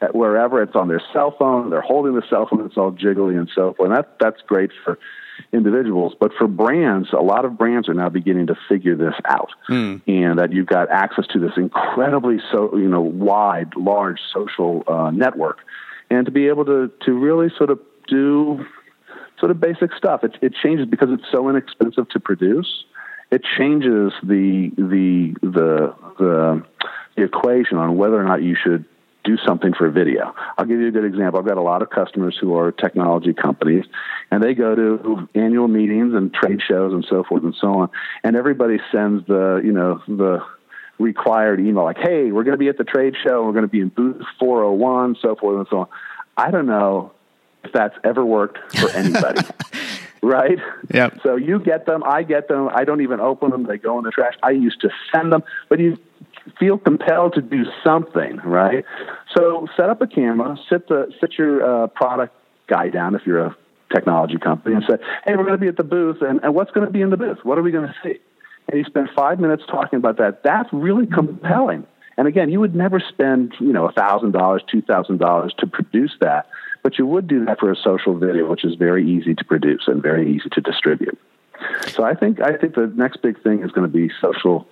at 0.00 0.14
wherever 0.14 0.62
it's 0.62 0.74
on 0.74 0.88
their 0.88 1.02
cell 1.12 1.34
phone, 1.38 1.70
they're 1.70 1.80
holding 1.80 2.14
the 2.14 2.22
cell 2.28 2.48
phone, 2.48 2.64
it's 2.66 2.76
all 2.76 2.90
jiggly 2.90 3.38
and 3.38 3.48
so 3.54 3.74
forth. 3.74 3.90
And 3.90 3.96
that 3.96 4.16
that's 4.18 4.40
great 4.46 4.70
for 4.82 4.98
individuals, 5.52 6.14
but 6.18 6.32
for 6.34 6.46
brands, 6.46 7.08
a 7.12 7.22
lot 7.22 7.44
of 7.44 7.58
brands 7.58 7.88
are 7.88 7.94
now 7.94 8.08
beginning 8.08 8.46
to 8.46 8.56
figure 8.68 8.96
this 8.96 9.14
out, 9.24 9.50
mm. 9.68 10.00
and 10.06 10.38
that 10.38 10.52
you've 10.52 10.66
got 10.66 10.90
access 10.90 11.26
to 11.28 11.38
this 11.38 11.52
incredibly 11.56 12.38
so 12.50 12.76
you 12.76 12.88
know 12.88 13.02
wide, 13.02 13.74
large 13.76 14.20
social 14.32 14.82
uh, 14.86 15.10
network, 15.10 15.58
and 16.10 16.26
to 16.26 16.32
be 16.32 16.48
able 16.48 16.64
to 16.64 16.90
to 17.04 17.12
really 17.12 17.48
sort 17.56 17.70
of 17.70 17.78
do 18.08 18.64
sort 19.38 19.50
of 19.50 19.60
basic 19.60 19.92
stuff. 19.94 20.24
It, 20.24 20.36
it 20.40 20.54
changes 20.62 20.86
because 20.86 21.10
it's 21.10 21.30
so 21.30 21.48
inexpensive 21.48 22.08
to 22.10 22.20
produce 22.20 22.84
it 23.32 23.42
changes 23.58 24.12
the 24.22 24.70
the 24.76 25.34
the 25.40 25.94
the, 26.18 26.62
the 27.16 27.22
equation 27.24 27.78
on 27.78 27.96
whether 27.96 28.20
or 28.20 28.24
not 28.24 28.42
you 28.42 28.54
should 28.54 28.84
do 29.24 29.36
something 29.46 29.72
for 29.72 29.88
video. 29.90 30.34
I'll 30.58 30.64
give 30.64 30.80
you 30.80 30.88
a 30.88 30.90
good 30.90 31.04
example. 31.04 31.38
I've 31.38 31.46
got 31.46 31.56
a 31.56 31.62
lot 31.62 31.82
of 31.82 31.90
customers 31.90 32.36
who 32.40 32.56
are 32.56 32.72
technology 32.72 33.32
companies, 33.32 33.84
and 34.30 34.42
they 34.42 34.54
go 34.54 34.74
to 34.74 35.28
annual 35.34 35.68
meetings 35.68 36.14
and 36.14 36.32
trade 36.32 36.60
shows 36.66 36.92
and 36.92 37.04
so 37.08 37.24
forth 37.24 37.44
and 37.44 37.54
so 37.54 37.80
on. 37.80 37.90
And 38.24 38.36
everybody 38.36 38.78
sends 38.90 39.26
the 39.26 39.60
you 39.64 39.72
know 39.72 40.02
the 40.08 40.44
required 40.98 41.60
email 41.60 41.84
like, 41.84 41.98
"Hey, 41.98 42.32
we're 42.32 42.44
going 42.44 42.54
to 42.54 42.58
be 42.58 42.68
at 42.68 42.78
the 42.78 42.84
trade 42.84 43.14
show. 43.22 43.44
We're 43.44 43.52
going 43.52 43.62
to 43.64 43.68
be 43.68 43.80
in 43.80 43.88
booth 43.88 44.22
401, 44.38 45.16
so 45.20 45.36
forth 45.36 45.58
and 45.58 45.66
so 45.70 45.78
on." 45.80 45.86
I 46.36 46.50
don't 46.50 46.66
know 46.66 47.12
if 47.64 47.72
that's 47.72 47.96
ever 48.02 48.24
worked 48.24 48.76
for 48.76 48.90
anybody. 48.90 49.42
right? 50.22 50.58
Yeah. 50.92 51.10
So 51.22 51.36
you 51.36 51.58
get 51.58 51.84
them, 51.84 52.02
I 52.04 52.22
get 52.22 52.48
them. 52.48 52.70
I 52.72 52.84
don't 52.84 53.02
even 53.02 53.20
open 53.20 53.50
them; 53.50 53.64
they 53.64 53.78
go 53.78 53.98
in 53.98 54.04
the 54.04 54.10
trash. 54.10 54.34
I 54.42 54.50
used 54.50 54.80
to 54.80 54.90
send 55.12 55.32
them, 55.32 55.42
but 55.68 55.78
you 55.78 55.98
feel 56.58 56.78
compelled 56.78 57.34
to 57.34 57.42
do 57.42 57.64
something, 57.84 58.36
right? 58.44 58.84
So 59.36 59.66
set 59.76 59.90
up 59.90 60.00
a 60.02 60.06
camera, 60.06 60.56
sit 60.68 60.88
the 60.88 61.12
sit 61.20 61.38
your 61.38 61.84
uh, 61.84 61.86
product 61.88 62.34
guy 62.68 62.88
down 62.88 63.14
if 63.14 63.22
you're 63.26 63.46
a 63.46 63.56
technology 63.94 64.38
company, 64.38 64.74
and 64.76 64.84
say, 64.88 64.96
"Hey, 65.24 65.36
we're 65.36 65.44
going 65.44 65.52
to 65.52 65.58
be 65.58 65.68
at 65.68 65.76
the 65.76 65.84
booth, 65.84 66.22
and, 66.22 66.40
and 66.42 66.54
what's 66.54 66.70
going 66.70 66.86
to 66.86 66.92
be 66.92 67.00
in 67.00 67.10
the 67.10 67.16
booth? 67.16 67.38
What 67.42 67.58
are 67.58 67.62
we 67.62 67.70
going 67.70 67.88
to 67.88 67.94
see?" 68.02 68.18
And 68.68 68.78
you 68.78 68.84
spend 68.84 69.08
five 69.14 69.40
minutes 69.40 69.64
talking 69.68 69.98
about 69.98 70.18
that. 70.18 70.42
That's 70.42 70.68
really 70.72 71.06
compelling. 71.06 71.86
And 72.16 72.28
again, 72.28 72.50
you 72.50 72.60
would 72.60 72.74
never 72.74 73.00
spend, 73.00 73.54
you 73.58 73.72
know, 73.72 73.90
thousand 73.90 74.32
dollars, 74.32 74.62
two 74.70 74.82
thousand 74.82 75.18
dollars 75.18 75.54
to 75.58 75.66
produce 75.66 76.14
that. 76.20 76.46
But 76.82 76.98
you 76.98 77.06
would 77.06 77.28
do 77.28 77.44
that 77.44 77.60
for 77.60 77.70
a 77.70 77.76
social 77.76 78.18
video, 78.18 78.50
which 78.50 78.64
is 78.64 78.74
very 78.74 79.08
easy 79.08 79.34
to 79.34 79.44
produce 79.44 79.84
and 79.86 80.02
very 80.02 80.34
easy 80.34 80.48
to 80.50 80.60
distribute. 80.60 81.18
So 81.88 82.04
I 82.04 82.14
think 82.14 82.40
I 82.40 82.56
think 82.56 82.74
the 82.74 82.92
next 82.94 83.22
big 83.22 83.42
thing 83.42 83.62
is 83.62 83.70
going 83.70 83.90
to 83.90 83.92
be 83.92 84.10
social 84.20 84.66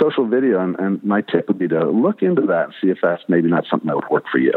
social 0.00 0.26
video, 0.26 0.60
and, 0.60 0.78
and 0.78 1.02
my 1.04 1.20
tip 1.20 1.48
would 1.48 1.58
be 1.58 1.68
to 1.68 1.90
look 1.90 2.22
into 2.22 2.42
that 2.42 2.64
and 2.64 2.74
see 2.80 2.88
if 2.88 2.98
that's 3.02 3.22
maybe 3.28 3.48
not 3.48 3.64
something 3.70 3.86
that 3.88 3.96
would 3.96 4.08
work 4.08 4.24
for 4.30 4.38
you. 4.38 4.52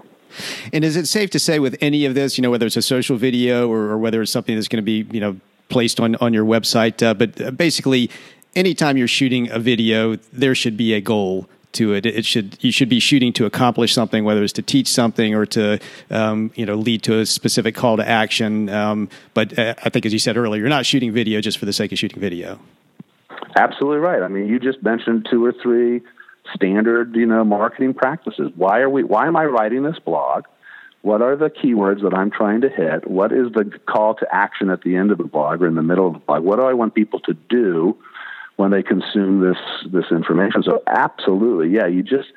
And 0.71 0.85
is 0.85 0.95
it 0.95 1.07
safe 1.07 1.29
to 1.31 1.39
say 1.39 1.59
with 1.59 1.77
any 1.81 2.05
of 2.05 2.13
this, 2.13 2.37
you 2.37 2.41
know, 2.41 2.51
whether 2.51 2.65
it's 2.65 2.77
a 2.77 2.81
social 2.81 3.17
video 3.17 3.67
or, 3.67 3.89
or 3.89 3.97
whether 3.97 4.21
it's 4.21 4.31
something 4.31 4.55
that's 4.55 4.67
going 4.67 4.77
to 4.77 4.85
be, 4.85 5.07
you 5.11 5.19
know, 5.19 5.39
placed 5.69 5.99
on 5.99 6.15
on 6.17 6.33
your 6.33 6.45
website, 6.45 7.05
uh, 7.05 7.13
but 7.13 7.39
uh, 7.41 7.51
basically, 7.51 8.09
anytime 8.55 8.97
you're 8.97 9.07
shooting 9.07 9.49
a 9.51 9.59
video, 9.59 10.15
there 10.33 10.55
should 10.55 10.77
be 10.77 10.93
a 10.93 11.01
goal 11.01 11.49
to 11.73 11.93
it. 11.93 12.05
It 12.05 12.25
should 12.25 12.57
you 12.63 12.71
should 12.71 12.89
be 12.89 12.99
shooting 12.99 13.33
to 13.33 13.45
accomplish 13.45 13.93
something, 13.93 14.23
whether 14.23 14.43
it's 14.43 14.53
to 14.53 14.61
teach 14.61 14.87
something 14.87 15.35
or 15.35 15.45
to 15.47 15.79
um, 16.09 16.51
you 16.55 16.65
know 16.65 16.75
lead 16.75 17.03
to 17.03 17.19
a 17.19 17.25
specific 17.25 17.75
call 17.75 17.97
to 17.97 18.07
action. 18.07 18.69
Um, 18.69 19.09
but 19.33 19.57
uh, 19.57 19.75
I 19.83 19.89
think, 19.89 20.05
as 20.05 20.13
you 20.13 20.19
said 20.19 20.37
earlier, 20.37 20.61
you're 20.61 20.69
not 20.69 20.85
shooting 20.85 21.11
video 21.11 21.41
just 21.41 21.57
for 21.57 21.65
the 21.65 21.73
sake 21.73 21.91
of 21.91 21.99
shooting 21.99 22.19
video. 22.19 22.59
Absolutely 23.55 23.99
right. 23.99 24.21
I 24.21 24.27
mean, 24.27 24.47
you 24.47 24.59
just 24.59 24.81
mentioned 24.83 25.27
two 25.29 25.43
or 25.43 25.53
three 25.53 26.01
standard, 26.55 27.15
you 27.15 27.25
know, 27.25 27.43
marketing 27.43 27.93
practices. 27.93 28.51
Why 28.55 28.79
are 28.79 28.89
we? 28.89 29.03
Why 29.03 29.27
am 29.27 29.35
I 29.35 29.45
writing 29.45 29.83
this 29.83 29.99
blog? 29.99 30.45
What 31.01 31.21
are 31.21 31.37
the 31.37 31.49
keywords 31.49 32.01
that 32.01 32.13
I'm 32.13 32.29
trying 32.29 32.61
to 32.61 32.69
hit? 32.69 33.09
What 33.09 33.31
is 33.31 33.51
the 33.53 33.71
call 33.87 34.15
to 34.15 34.27
action 34.35 34.69
at 34.69 34.81
the 34.81 34.97
end 34.97 35.11
of 35.11 35.17
the 35.17 35.23
blog 35.23 35.61
or 35.61 35.67
in 35.67 35.75
the 35.75 35.81
middle 35.81 36.07
of 36.07 36.13
the 36.13 36.19
blog? 36.19 36.43
What 36.43 36.57
do 36.57 36.63
I 36.63 36.73
want 36.73 36.93
people 36.93 37.21
to 37.21 37.33
do 37.33 37.97
when 38.59 38.71
they 38.71 38.83
consume 38.83 39.39
this 39.39 39.57
this 39.89 40.11
information? 40.11 40.63
So 40.63 40.83
absolutely, 40.85 41.69
yeah, 41.69 41.87
you 41.87 42.03
just 42.03 42.27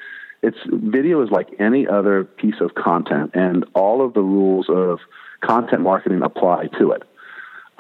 it's 0.41 0.57
video 0.71 1.21
is 1.25 1.31
like 1.31 1.49
any 1.59 1.89
other 1.89 2.23
piece 2.23 2.61
of 2.61 2.77
content, 2.77 3.33
and 3.35 3.65
all 3.75 4.07
of 4.07 4.15
the 4.15 4.23
rules 4.23 4.67
of 4.69 5.01
content 5.41 5.83
marketing 5.83 6.23
apply 6.23 6.69
to 6.79 6.93
it. 6.93 7.03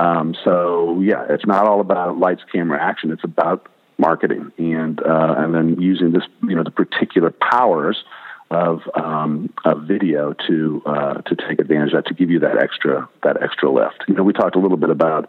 Um, 0.00 0.35
so 0.44 1.00
yeah, 1.00 1.24
it's 1.31 1.46
not 1.46 1.68
all 1.68 1.81
about 1.81 2.18
lights, 2.18 2.42
camera, 2.50 2.83
action. 2.83 3.12
It's 3.12 3.22
about 3.22 3.68
marketing 3.96 4.50
and 4.59 5.00
uh, 5.00 5.35
and 5.38 5.55
then 5.55 5.81
using 5.81 6.11
this 6.11 6.24
you 6.42 6.57
know 6.57 6.64
the 6.64 6.72
particular 6.72 7.31
powers 7.31 8.02
of 8.50 8.81
um, 8.96 9.55
of 9.64 9.85
video 9.85 10.35
to 10.48 10.83
uh, 10.85 11.14
to 11.22 11.37
take 11.37 11.61
advantage 11.61 11.92
of 11.92 12.02
that 12.02 12.07
to 12.09 12.14
give 12.14 12.28
you 12.28 12.40
that 12.40 12.61
extra 12.61 13.09
that 13.22 13.40
extra 13.40 13.70
lift. 13.70 14.02
You 14.09 14.14
know, 14.14 14.24
we 14.24 14.33
talked 14.33 14.57
a 14.57 14.59
little 14.59 14.76
bit 14.76 14.90
about 14.90 15.28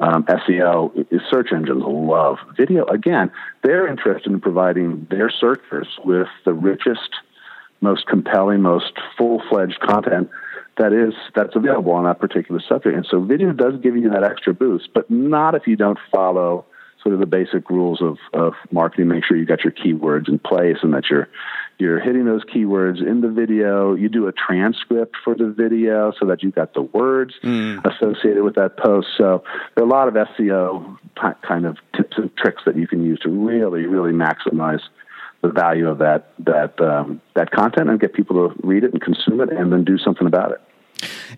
um, 0.00 0.24
SEO. 0.24 1.06
Is 1.10 1.20
search 1.30 1.52
engines 1.52 1.82
love 1.84 2.38
video. 2.56 2.84
Again, 2.86 3.30
they're 3.62 3.86
interested 3.86 4.32
in 4.32 4.40
providing 4.40 5.06
their 5.10 5.30
searchers 5.30 5.88
with 6.04 6.28
the 6.44 6.52
richest, 6.52 7.10
most 7.80 8.06
compelling, 8.06 8.62
most 8.62 8.92
full 9.16 9.42
fledged 9.48 9.80
content 9.80 10.30
that 10.78 10.92
is 10.92 11.14
that's 11.34 11.54
available 11.54 11.92
on 11.92 12.04
that 12.04 12.18
particular 12.18 12.60
subject. 12.66 12.96
And 12.96 13.06
so, 13.08 13.20
video 13.20 13.52
does 13.52 13.74
give 13.82 13.96
you 13.96 14.10
that 14.10 14.24
extra 14.24 14.54
boost, 14.54 14.88
but 14.94 15.10
not 15.10 15.54
if 15.54 15.66
you 15.66 15.76
don't 15.76 15.98
follow 16.10 16.64
sort 17.02 17.14
of 17.14 17.20
the 17.20 17.26
basic 17.26 17.70
rules 17.70 18.02
of, 18.02 18.18
of 18.32 18.54
marketing. 18.70 19.08
Make 19.08 19.24
sure 19.24 19.36
you 19.36 19.46
got 19.46 19.64
your 19.64 19.72
keywords 19.72 20.28
in 20.28 20.38
place 20.38 20.78
and 20.82 20.92
that 20.94 21.04
you're 21.10 21.28
you're 21.80 22.00
hitting 22.00 22.24
those 22.24 22.44
keywords 22.44 23.04
in 23.04 23.20
the 23.20 23.28
video. 23.28 23.94
You 23.94 24.08
do 24.08 24.28
a 24.28 24.32
transcript 24.32 25.16
for 25.24 25.34
the 25.34 25.50
video 25.50 26.12
so 26.18 26.26
that 26.26 26.42
you've 26.42 26.54
got 26.54 26.74
the 26.74 26.82
words 26.82 27.34
mm. 27.42 27.84
associated 27.84 28.42
with 28.42 28.54
that 28.56 28.76
post. 28.76 29.08
So 29.16 29.42
there 29.74 29.84
are 29.84 29.86
a 29.86 29.90
lot 29.90 30.08
of 30.08 30.14
SEO 30.14 30.98
kind 31.42 31.66
of 31.66 31.78
tips 31.96 32.16
and 32.16 32.34
tricks 32.36 32.62
that 32.66 32.76
you 32.76 32.86
can 32.86 33.04
use 33.04 33.18
to 33.20 33.28
really, 33.28 33.86
really 33.86 34.12
maximize 34.12 34.80
the 35.42 35.48
value 35.48 35.88
of 35.88 35.98
that 35.98 36.32
that 36.40 36.78
um, 36.80 37.20
that 37.34 37.50
content 37.50 37.88
and 37.88 37.98
get 37.98 38.12
people 38.12 38.48
to 38.48 38.54
read 38.62 38.84
it 38.84 38.92
and 38.92 39.00
consume 39.00 39.40
it 39.40 39.50
and 39.50 39.72
then 39.72 39.84
do 39.84 39.96
something 39.98 40.26
about 40.26 40.52
it. 40.52 40.60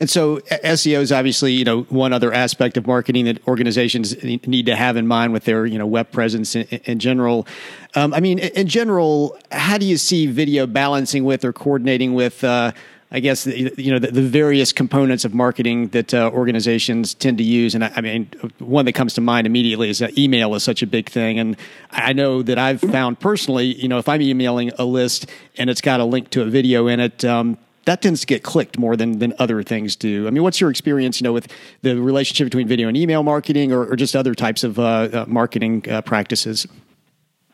And 0.00 0.10
so 0.10 0.38
SEO 0.38 1.00
is 1.00 1.12
obviously, 1.12 1.52
you 1.52 1.64
know, 1.64 1.82
one 1.82 2.12
other 2.12 2.32
aspect 2.32 2.76
of 2.76 2.86
marketing 2.86 3.26
that 3.26 3.46
organizations 3.46 4.20
need 4.22 4.66
to 4.66 4.76
have 4.76 4.96
in 4.96 5.06
mind 5.06 5.32
with 5.32 5.44
their, 5.44 5.66
you 5.66 5.78
know, 5.78 5.86
web 5.86 6.10
presence 6.10 6.56
in, 6.56 6.64
in 6.84 6.98
general. 6.98 7.46
Um, 7.94 8.14
I 8.14 8.20
mean, 8.20 8.38
in 8.38 8.68
general, 8.68 9.38
how 9.50 9.78
do 9.78 9.86
you 9.86 9.96
see 9.96 10.26
video 10.26 10.66
balancing 10.66 11.24
with 11.24 11.44
or 11.44 11.52
coordinating 11.52 12.14
with, 12.14 12.42
uh, 12.42 12.72
I 13.14 13.20
guess 13.20 13.46
you 13.46 13.92
know 13.92 13.98
the, 13.98 14.10
the, 14.10 14.22
various 14.22 14.72
components 14.72 15.26
of 15.26 15.34
marketing 15.34 15.88
that 15.88 16.14
uh, 16.14 16.30
organizations 16.32 17.12
tend 17.12 17.36
to 17.38 17.44
use, 17.44 17.74
and 17.74 17.84
I, 17.84 17.92
I, 17.96 18.00
mean 18.00 18.30
one 18.58 18.86
that 18.86 18.94
comes 18.94 19.12
to 19.14 19.20
mind 19.20 19.46
immediately 19.46 19.90
is 19.90 19.98
that 19.98 20.16
email 20.16 20.54
is 20.54 20.62
such 20.62 20.80
a 20.80 20.86
big 20.86 21.10
thing, 21.10 21.38
and 21.38 21.58
I 21.90 22.14
know 22.14 22.42
that 22.42 22.56
I've 22.56 22.80
found 22.80 23.20
personally, 23.20 23.66
you 23.66 23.86
know, 23.86 23.98
if 23.98 24.08
I'm 24.08 24.22
emailing 24.22 24.70
a 24.78 24.86
list 24.86 25.26
and 25.58 25.68
it's 25.68 25.82
got 25.82 26.00
a 26.00 26.06
link 26.06 26.30
to 26.30 26.40
a 26.40 26.46
video 26.46 26.86
in 26.86 27.00
it, 27.00 27.22
um, 27.22 27.58
that 27.84 28.02
tends 28.02 28.20
to 28.20 28.26
get 28.26 28.42
clicked 28.42 28.78
more 28.78 28.96
than 28.96 29.18
than 29.18 29.34
other 29.38 29.62
things 29.62 29.96
do. 29.96 30.26
I 30.26 30.30
mean, 30.30 30.42
what's 30.42 30.60
your 30.60 30.70
experience, 30.70 31.20
you 31.20 31.24
know, 31.24 31.32
with 31.32 31.48
the 31.82 32.00
relationship 32.00 32.46
between 32.46 32.68
video 32.68 32.88
and 32.88 32.96
email 32.96 33.22
marketing, 33.22 33.72
or, 33.72 33.84
or 33.86 33.96
just 33.96 34.14
other 34.14 34.34
types 34.34 34.64
of 34.64 34.78
uh, 34.78 34.82
uh, 34.82 35.24
marketing 35.28 35.84
uh, 35.90 36.02
practices? 36.02 36.66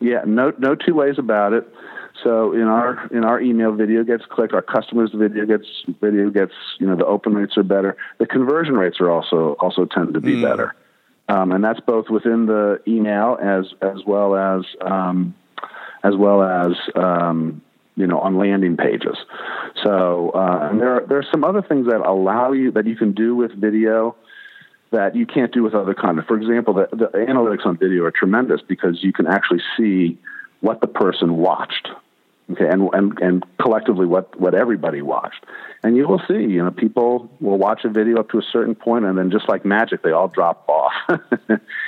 Yeah, 0.01 0.23
no, 0.27 0.53
no 0.59 0.75
two 0.75 0.95
ways 0.95 1.19
about 1.19 1.53
it. 1.53 1.67
So 2.23 2.53
in 2.53 2.62
our 2.62 3.07
in 3.09 3.25
our 3.25 3.41
email, 3.41 3.73
video 3.73 4.05
gets 4.05 4.25
clicked. 4.29 4.53
Our 4.53 4.62
customers' 4.62 5.11
video 5.14 5.47
gets 5.47 5.67
video 6.01 6.31
gets. 6.31 6.53
You 6.79 6.87
know, 6.87 6.97
the 6.97 7.07
open 7.07 7.35
rates 7.35 7.57
are 7.57 7.62
better. 7.62 7.97
The 8.19 8.27
conversion 8.27 8.75
rates 8.75 9.01
are 9.01 9.11
also 9.11 9.57
also 9.61 9.85
tend 9.87 10.14
to 10.14 10.21
be 10.21 10.35
mm. 10.35 10.43
better, 10.43 10.75
um, 11.29 11.53
and 11.53 11.62
that's 11.62 11.81
both 11.81 12.11
within 12.11 12.47
the 12.47 12.81
email 12.88 13.38
as 13.41 13.67
as 13.83 14.05
well 14.05 14.35
as 14.35 14.64
um, 14.81 15.35
as 16.03 16.17
well 16.17 16.43
as 16.43 16.73
um, 16.97 17.62
you 17.99 18.07
know, 18.07 18.21
on 18.21 18.39
landing 18.39 18.77
pages. 18.77 19.17
So, 19.83 20.31
uh, 20.31 20.69
and 20.71 20.81
there 20.81 20.95
are, 20.95 21.07
there 21.07 21.19
are 21.19 21.27
some 21.31 21.45
other 21.45 21.63
things 21.63 21.87
that 21.87 22.01
allow 22.01 22.53
you 22.53 22.71
that 22.73 22.87
you 22.87 22.97
can 22.97 23.13
do 23.13 23.35
with 23.35 23.53
video 23.53 24.15
that 24.91 25.15
you 25.15 25.27
can't 25.27 25.53
do 25.53 25.63
with 25.63 25.75
other 25.75 25.95
content. 25.95 26.27
For 26.27 26.37
example, 26.37 26.75
the, 26.75 26.89
the 26.93 27.07
analytics 27.19 27.67
on 27.67 27.77
video 27.77 28.05
are 28.05 28.11
tremendous 28.11 28.61
because 28.67 29.03
you 29.03 29.13
can 29.13 29.27
actually 29.27 29.61
see 29.77 30.17
what 30.61 30.81
the 30.81 30.87
person 30.87 31.37
watched. 31.37 31.89
Okay, 32.51 32.67
and, 32.67 32.89
and 32.95 33.19
and 33.21 33.45
collectively 33.61 34.07
what, 34.07 34.41
what 34.41 34.55
everybody 34.55 35.03
watched, 35.03 35.45
and 35.83 35.99
you 35.99 36.09
will 36.09 36.23
see, 36.27 36.41
you 36.41 36.65
know, 36.65 36.71
people 36.71 37.31
will 37.41 37.59
watch 37.59 37.85
a 37.85 37.91
video 37.91 38.21
up 38.21 38.31
to 38.31 38.39
a 38.39 38.43
certain 38.43 38.75
point, 38.75 39.05
and 39.05 39.19
then 39.19 39.31
just 39.31 39.51
like 39.51 39.67
magic, 39.67 40.03
they 40.03 40.13
all 40.13 40.29
drop 40.29 40.67
off. 40.67 40.93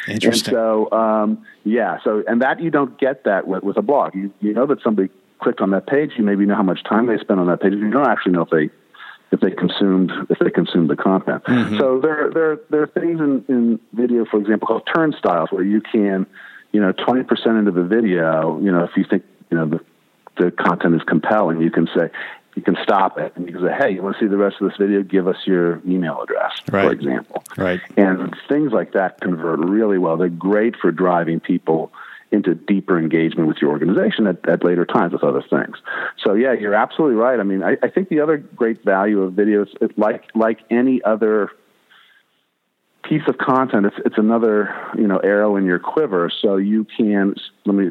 Interesting. 0.06 0.54
And 0.54 0.60
so, 0.60 0.92
um, 0.92 1.46
yeah, 1.64 1.96
so 2.04 2.22
and 2.28 2.42
that 2.42 2.60
you 2.60 2.70
don't 2.70 2.98
get 2.98 3.24
that 3.24 3.48
with, 3.48 3.62
with 3.62 3.78
a 3.78 3.82
blog. 3.82 4.14
You 4.14 4.30
you 4.40 4.52
know 4.52 4.66
that 4.66 4.82
somebody 4.82 5.08
clicked 5.40 5.60
on 5.60 5.70
that 5.70 5.86
page, 5.86 6.12
you 6.16 6.24
maybe 6.24 6.46
know 6.46 6.56
how 6.56 6.62
much 6.62 6.82
time 6.84 7.06
they 7.06 7.18
spent 7.18 7.40
on 7.40 7.46
that 7.48 7.60
page. 7.60 7.72
You 7.72 7.90
don't 7.90 8.08
actually 8.08 8.32
know 8.32 8.42
if 8.42 8.50
they 8.50 8.70
if 9.32 9.40
they 9.40 9.50
consumed 9.50 10.10
if 10.28 10.38
they 10.38 10.50
consumed 10.50 10.90
the 10.90 10.96
content. 10.96 11.44
Mm-hmm. 11.44 11.78
So 11.78 12.00
there 12.00 12.30
there 12.32 12.58
there 12.70 12.82
are 12.82 12.86
things 12.86 13.20
in, 13.20 13.44
in 13.48 13.80
video, 13.92 14.24
for 14.24 14.40
example, 14.40 14.68
called 14.68 14.88
turnstiles, 14.92 15.50
where 15.50 15.64
you 15.64 15.80
can, 15.80 16.26
you 16.72 16.80
know, 16.80 16.92
twenty 16.92 17.22
percent 17.22 17.56
into 17.58 17.70
the 17.70 17.84
video, 17.84 18.58
you 18.60 18.72
know, 18.72 18.84
if 18.84 18.90
you 18.96 19.04
think 19.08 19.24
you 19.50 19.56
know 19.56 19.66
the 19.66 19.80
the 20.38 20.50
content 20.50 20.94
is 20.94 21.02
compelling, 21.06 21.60
you 21.60 21.70
can 21.70 21.88
say 21.94 22.10
you 22.56 22.62
can 22.62 22.76
stop 22.82 23.18
it 23.18 23.32
and 23.36 23.46
you 23.46 23.52
can 23.52 23.62
say, 23.62 23.74
hey, 23.78 23.90
you 23.94 24.02
want 24.02 24.16
to 24.16 24.24
see 24.24 24.28
the 24.28 24.36
rest 24.36 24.56
of 24.60 24.68
this 24.68 24.76
video? 24.76 25.02
Give 25.02 25.28
us 25.28 25.36
your 25.44 25.80
email 25.86 26.20
address, 26.20 26.52
right. 26.70 26.86
for 26.86 26.92
example. 26.92 27.44
Right. 27.56 27.80
And 27.96 28.34
things 28.48 28.72
like 28.72 28.92
that 28.92 29.20
convert 29.20 29.60
really 29.60 29.98
well. 29.98 30.16
They're 30.16 30.28
great 30.28 30.74
for 30.76 30.90
driving 30.90 31.40
people 31.40 31.92
into 32.32 32.54
deeper 32.54 32.98
engagement 32.98 33.48
with 33.48 33.58
your 33.60 33.70
organization 33.70 34.26
at, 34.26 34.48
at 34.48 34.64
later 34.64 34.86
times 34.86 35.12
with 35.12 35.24
other 35.24 35.42
things. 35.42 35.76
So 36.24 36.34
yeah, 36.34 36.52
you're 36.52 36.74
absolutely 36.74 37.16
right. 37.16 37.40
I 37.40 37.42
mean, 37.42 37.62
I, 37.62 37.76
I 37.82 37.88
think 37.88 38.08
the 38.08 38.20
other 38.20 38.36
great 38.36 38.84
value 38.84 39.22
of 39.22 39.34
videos, 39.34 39.68
it, 39.80 39.98
like 39.98 40.24
like 40.34 40.58
any 40.70 41.02
other 41.02 41.50
piece 43.02 43.22
of 43.26 43.38
content, 43.38 43.86
it's 43.86 43.96
it's 44.04 44.18
another 44.18 44.72
you 44.96 45.06
know 45.06 45.18
arrow 45.18 45.56
in 45.56 45.64
your 45.64 45.78
quiver. 45.80 46.30
So 46.40 46.56
you 46.56 46.86
can 46.96 47.34
let 47.66 47.74
me. 47.74 47.88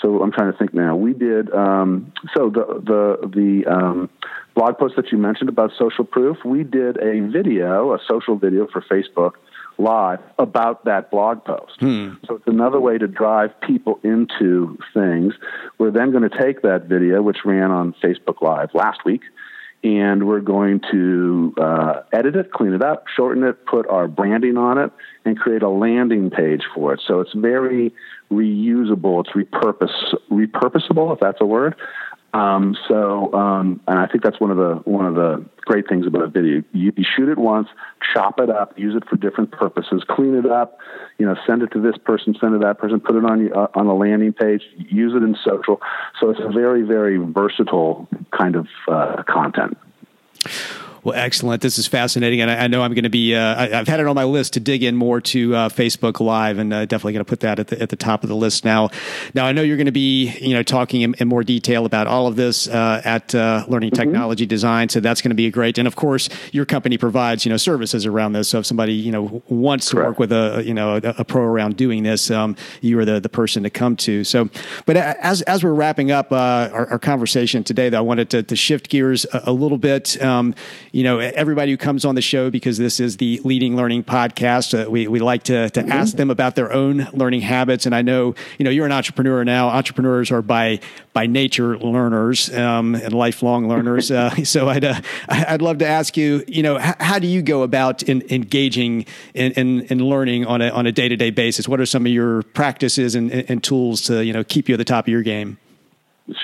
So 0.00 0.22
I'm 0.22 0.32
trying 0.32 0.52
to 0.52 0.58
think 0.58 0.72
now. 0.72 0.94
We 0.94 1.12
did 1.12 1.52
um, 1.52 2.12
so 2.36 2.50
the 2.50 2.80
the 2.84 3.28
the 3.28 3.70
um, 3.70 4.10
blog 4.54 4.78
post 4.78 4.94
that 4.96 5.10
you 5.10 5.18
mentioned 5.18 5.48
about 5.48 5.72
social 5.78 6.04
proof. 6.04 6.38
We 6.44 6.62
did 6.62 6.96
a 6.98 7.20
video, 7.28 7.92
a 7.92 7.98
social 8.08 8.36
video 8.36 8.68
for 8.68 8.80
Facebook 8.82 9.32
live 9.80 10.20
about 10.38 10.84
that 10.84 11.10
blog 11.10 11.44
post. 11.44 11.80
Hmm. 11.80 12.14
So 12.26 12.36
it's 12.36 12.46
another 12.46 12.80
way 12.80 12.98
to 12.98 13.08
drive 13.08 13.58
people 13.60 13.98
into 14.04 14.78
things. 14.94 15.34
We're 15.78 15.90
then 15.90 16.10
going 16.12 16.28
to 16.28 16.38
take 16.38 16.62
that 16.62 16.84
video, 16.84 17.22
which 17.22 17.38
ran 17.44 17.70
on 17.70 17.94
Facebook 18.02 18.42
Live 18.42 18.70
last 18.74 19.04
week, 19.04 19.22
and 19.82 20.26
we're 20.26 20.40
going 20.40 20.80
to 20.90 21.54
uh, 21.58 22.02
edit 22.12 22.36
it, 22.36 22.52
clean 22.52 22.74
it 22.74 22.82
up, 22.82 23.06
shorten 23.16 23.42
it, 23.44 23.64
put 23.66 23.88
our 23.88 24.06
branding 24.06 24.58
on 24.58 24.78
it, 24.78 24.92
and 25.24 25.38
create 25.38 25.62
a 25.62 25.70
landing 25.70 26.30
page 26.30 26.62
for 26.74 26.92
it. 26.92 27.00
So 27.06 27.20
it's 27.20 27.32
very 27.34 27.92
reusable. 28.30 29.24
It's 29.24 29.30
repurpose 29.30 30.14
repurposable, 30.30 31.14
if 31.14 31.20
that's 31.20 31.40
a 31.40 31.46
word. 31.46 31.74
Um, 32.32 32.76
so, 32.86 33.32
um, 33.32 33.80
and 33.88 33.98
I 33.98 34.06
think 34.06 34.22
that's 34.22 34.38
one 34.38 34.50
of 34.50 34.56
the 34.56 34.74
one 34.84 35.04
of 35.04 35.14
the 35.16 35.44
great 35.62 35.88
things 35.88 36.06
about 36.06 36.22
a 36.22 36.28
video. 36.28 36.62
You, 36.72 36.92
you, 36.96 37.04
shoot 37.16 37.28
it 37.28 37.38
once, 37.38 37.68
chop 38.14 38.38
it 38.38 38.48
up, 38.48 38.78
use 38.78 38.94
it 38.94 39.08
for 39.08 39.16
different 39.16 39.50
purposes, 39.50 40.04
clean 40.08 40.36
it 40.36 40.46
up, 40.46 40.78
you 41.18 41.26
know, 41.26 41.36
send 41.46 41.62
it 41.62 41.72
to 41.72 41.80
this 41.80 41.96
person, 41.98 42.36
send 42.40 42.54
it 42.54 42.58
to 42.58 42.64
that 42.64 42.78
person, 42.78 43.00
put 43.00 43.16
it 43.16 43.24
on 43.24 43.52
uh, 43.52 43.66
on 43.74 43.86
a 43.86 43.94
landing 43.94 44.32
page, 44.32 44.62
use 44.76 45.12
it 45.14 45.24
in 45.24 45.36
social. 45.44 45.80
So 46.20 46.30
it's 46.30 46.40
a 46.40 46.48
very 46.48 46.82
very 46.82 47.16
versatile 47.16 48.08
kind 48.30 48.54
of 48.54 48.68
uh, 48.86 49.22
content. 49.24 49.76
Well, 51.02 51.14
excellent. 51.14 51.62
This 51.62 51.78
is 51.78 51.86
fascinating, 51.86 52.42
and 52.42 52.50
I, 52.50 52.64
I 52.64 52.66
know 52.66 52.82
I'm 52.82 52.92
going 52.92 53.04
to 53.04 53.10
be. 53.10 53.34
Uh, 53.34 53.62
I, 53.62 53.68
have 53.68 53.88
had 53.88 54.00
it 54.00 54.06
on 54.06 54.14
my 54.14 54.24
list 54.24 54.52
to 54.54 54.60
dig 54.60 54.82
in 54.82 54.96
more 54.96 55.20
to 55.22 55.54
uh, 55.54 55.68
Facebook 55.70 56.20
Live, 56.20 56.58
and 56.58 56.72
uh, 56.72 56.84
definitely 56.84 57.14
going 57.14 57.24
to 57.24 57.28
put 57.28 57.40
that 57.40 57.58
at 57.58 57.68
the 57.68 57.80
at 57.80 57.88
the 57.88 57.96
top 57.96 58.22
of 58.22 58.28
the 58.28 58.36
list 58.36 58.66
now. 58.66 58.90
Now, 59.32 59.46
I 59.46 59.52
know 59.52 59.62
you're 59.62 59.78
going 59.78 59.86
to 59.86 59.92
be, 59.92 60.30
you 60.40 60.54
know, 60.54 60.62
talking 60.62 61.00
in, 61.00 61.14
in 61.14 61.26
more 61.26 61.42
detail 61.42 61.86
about 61.86 62.06
all 62.06 62.26
of 62.26 62.36
this 62.36 62.68
uh, 62.68 63.00
at 63.02 63.34
uh, 63.34 63.64
Learning 63.66 63.90
mm-hmm. 63.90 64.02
Technology 64.02 64.44
Design, 64.44 64.90
so 64.90 65.00
that's 65.00 65.22
going 65.22 65.30
to 65.30 65.34
be 65.34 65.50
great. 65.50 65.78
And 65.78 65.88
of 65.88 65.96
course, 65.96 66.28
your 66.52 66.66
company 66.66 66.98
provides, 66.98 67.46
you 67.46 67.50
know, 67.50 67.56
services 67.56 68.04
around 68.04 68.34
this. 68.34 68.48
So 68.48 68.58
if 68.58 68.66
somebody, 68.66 68.92
you 68.92 69.10
know, 69.10 69.42
wants 69.48 69.88
to 69.90 69.96
work 69.96 70.18
with 70.18 70.32
a, 70.32 70.62
you 70.66 70.74
know, 70.74 70.96
a, 70.96 71.14
a 71.18 71.24
pro 71.24 71.44
around 71.44 71.78
doing 71.78 72.02
this, 72.02 72.30
um, 72.30 72.56
you 72.82 72.98
are 72.98 73.06
the 73.06 73.20
the 73.20 73.30
person 73.30 73.62
to 73.62 73.70
come 73.70 73.96
to. 73.96 74.22
So, 74.24 74.50
but 74.84 74.98
as 74.98 75.40
as 75.42 75.64
we're 75.64 75.72
wrapping 75.72 76.10
up 76.10 76.30
uh, 76.30 76.68
our, 76.72 76.90
our, 76.90 76.98
conversation 76.98 77.64
today, 77.64 77.88
though, 77.88 77.98
I 77.98 78.02
wanted 78.02 78.28
to, 78.30 78.42
to 78.42 78.54
shift 78.54 78.90
gears 78.90 79.24
a, 79.32 79.44
a 79.46 79.52
little 79.52 79.78
bit. 79.78 80.20
Um, 80.22 80.54
you 80.92 81.04
know, 81.04 81.18
everybody 81.18 81.70
who 81.70 81.76
comes 81.76 82.04
on 82.04 82.14
the 82.14 82.22
show, 82.22 82.50
because 82.50 82.78
this 82.78 82.98
is 82.98 83.16
the 83.18 83.40
Leading 83.44 83.76
Learning 83.76 84.02
podcast, 84.02 84.86
uh, 84.86 84.90
we, 84.90 85.06
we 85.06 85.20
like 85.20 85.44
to, 85.44 85.70
to 85.70 85.80
mm-hmm. 85.80 85.92
ask 85.92 86.16
them 86.16 86.30
about 86.30 86.56
their 86.56 86.72
own 86.72 87.08
learning 87.12 87.42
habits. 87.42 87.86
And 87.86 87.94
I 87.94 88.02
know, 88.02 88.34
you 88.58 88.64
know, 88.64 88.70
you're 88.70 88.86
an 88.86 88.92
entrepreneur 88.92 89.44
now. 89.44 89.68
Entrepreneurs 89.68 90.30
are 90.30 90.42
by 90.42 90.80
by 91.12 91.26
nature 91.26 91.76
learners 91.78 92.52
um, 92.54 92.94
and 92.94 93.12
lifelong 93.12 93.68
learners. 93.68 94.10
Uh, 94.20 94.44
so 94.44 94.68
I'd 94.68 94.84
uh, 94.84 95.00
I'd 95.28 95.62
love 95.62 95.78
to 95.78 95.86
ask 95.86 96.16
you, 96.16 96.44
you 96.46 96.62
know, 96.62 96.78
h- 96.78 96.96
how 97.00 97.18
do 97.18 97.26
you 97.26 97.40
go 97.40 97.62
about 97.62 98.02
in, 98.02 98.22
engaging 98.28 99.06
in, 99.34 99.52
in, 99.52 99.80
in, 99.82 100.04
learning 100.04 100.44
on 100.44 100.60
a 100.60 100.68
on 100.70 100.86
a 100.86 100.92
day 100.92 101.08
to 101.08 101.16
day 101.16 101.30
basis? 101.30 101.66
What 101.66 101.80
are 101.80 101.86
some 101.86 102.04
of 102.04 102.12
your 102.12 102.42
practices 102.42 103.14
and, 103.14 103.30
and 103.30 103.62
tools 103.64 104.02
to 104.02 104.22
you 104.22 104.32
know 104.32 104.44
keep 104.44 104.68
you 104.68 104.74
at 104.74 104.78
the 104.78 104.84
top 104.84 105.06
of 105.06 105.08
your 105.08 105.22
game? 105.22 105.58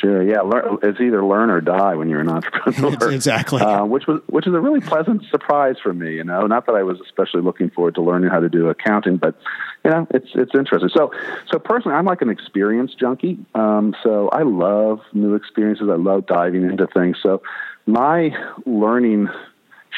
Sure. 0.01 0.23
Yeah. 0.23 0.41
Learn, 0.41 0.79
it's 0.83 1.01
either 1.01 1.25
learn 1.25 1.51
or 1.51 1.61
die 1.61 1.95
when 1.95 2.09
you're 2.09 2.21
an 2.21 2.29
entrepreneur. 2.29 3.11
exactly. 3.13 3.61
Uh, 3.61 3.85
which 3.85 4.07
was 4.07 4.21
which 4.27 4.47
is 4.47 4.55
a 4.55 4.61
really 4.61 4.81
pleasant 4.81 5.23
surprise 5.31 5.77
for 5.83 5.93
me. 5.93 6.15
You 6.15 6.25
know, 6.25 6.47
not 6.47 6.67
that 6.67 6.75
I 6.75 6.83
was 6.83 6.99
especially 7.01 7.43
looking 7.43 7.71
forward 7.71 7.95
to 7.97 8.03
learning 8.03 8.31
how 8.31 8.41
to 8.41 8.49
do 8.49 8.69
accounting, 8.69 9.17
but 9.17 9.37
you 9.85 9.91
know, 9.91 10.07
it's 10.11 10.29
it's 10.35 10.53
interesting. 10.55 10.91
So 10.95 11.13
so 11.51 11.59
personally, 11.59 11.97
I'm 11.97 12.05
like 12.05 12.23
an 12.23 12.31
experience 12.31 12.95
junkie. 12.99 13.39
Um, 13.55 13.95
so 14.03 14.29
I 14.31 14.43
love 14.43 15.01
new 15.13 15.35
experiences. 15.35 15.89
I 15.91 15.97
love 15.97 16.27
diving 16.27 16.63
into 16.63 16.87
things. 16.87 17.19
So 17.23 17.43
my 17.87 18.31
learning 18.65 19.29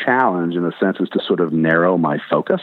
challenge, 0.05 0.55
in 0.55 0.65
a 0.65 0.73
sense, 0.79 0.99
is 1.01 1.09
to 1.11 1.21
sort 1.27 1.41
of 1.41 1.53
narrow 1.53 1.97
my 1.97 2.19
focus. 2.31 2.61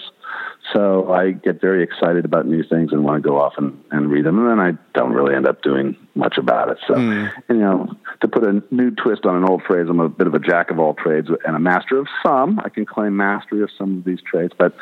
So 0.73 1.11
I 1.13 1.31
get 1.31 1.61
very 1.61 1.83
excited 1.83 2.25
about 2.25 2.47
new 2.47 2.63
things 2.63 2.91
and 2.91 3.03
want 3.03 3.21
to 3.21 3.27
go 3.27 3.39
off 3.39 3.53
and, 3.57 3.81
and 3.91 4.09
read 4.09 4.25
them, 4.25 4.39
and 4.39 4.49
then 4.49 4.59
I 4.59 4.71
don't 4.97 5.11
really 5.13 5.35
end 5.35 5.47
up 5.47 5.61
doing 5.61 5.95
much 6.15 6.37
about 6.37 6.69
it. 6.69 6.77
So, 6.87 6.95
mm. 6.95 7.31
you 7.49 7.55
know, 7.55 7.93
to 8.21 8.27
put 8.27 8.43
a 8.43 8.63
new 8.71 8.91
twist 8.91 9.25
on 9.25 9.35
an 9.35 9.47
old 9.47 9.61
phrase, 9.63 9.87
I'm 9.89 9.99
a 9.99 10.09
bit 10.09 10.27
of 10.27 10.33
a 10.33 10.39
jack 10.39 10.71
of 10.71 10.79
all 10.79 10.93
trades 10.95 11.29
and 11.45 11.55
a 11.55 11.59
master 11.59 11.99
of 11.99 12.07
some. 12.25 12.59
I 12.59 12.69
can 12.69 12.85
claim 12.85 13.15
mastery 13.15 13.61
of 13.61 13.69
some 13.77 13.99
of 13.99 14.05
these 14.05 14.19
trades, 14.21 14.53
but 14.57 14.75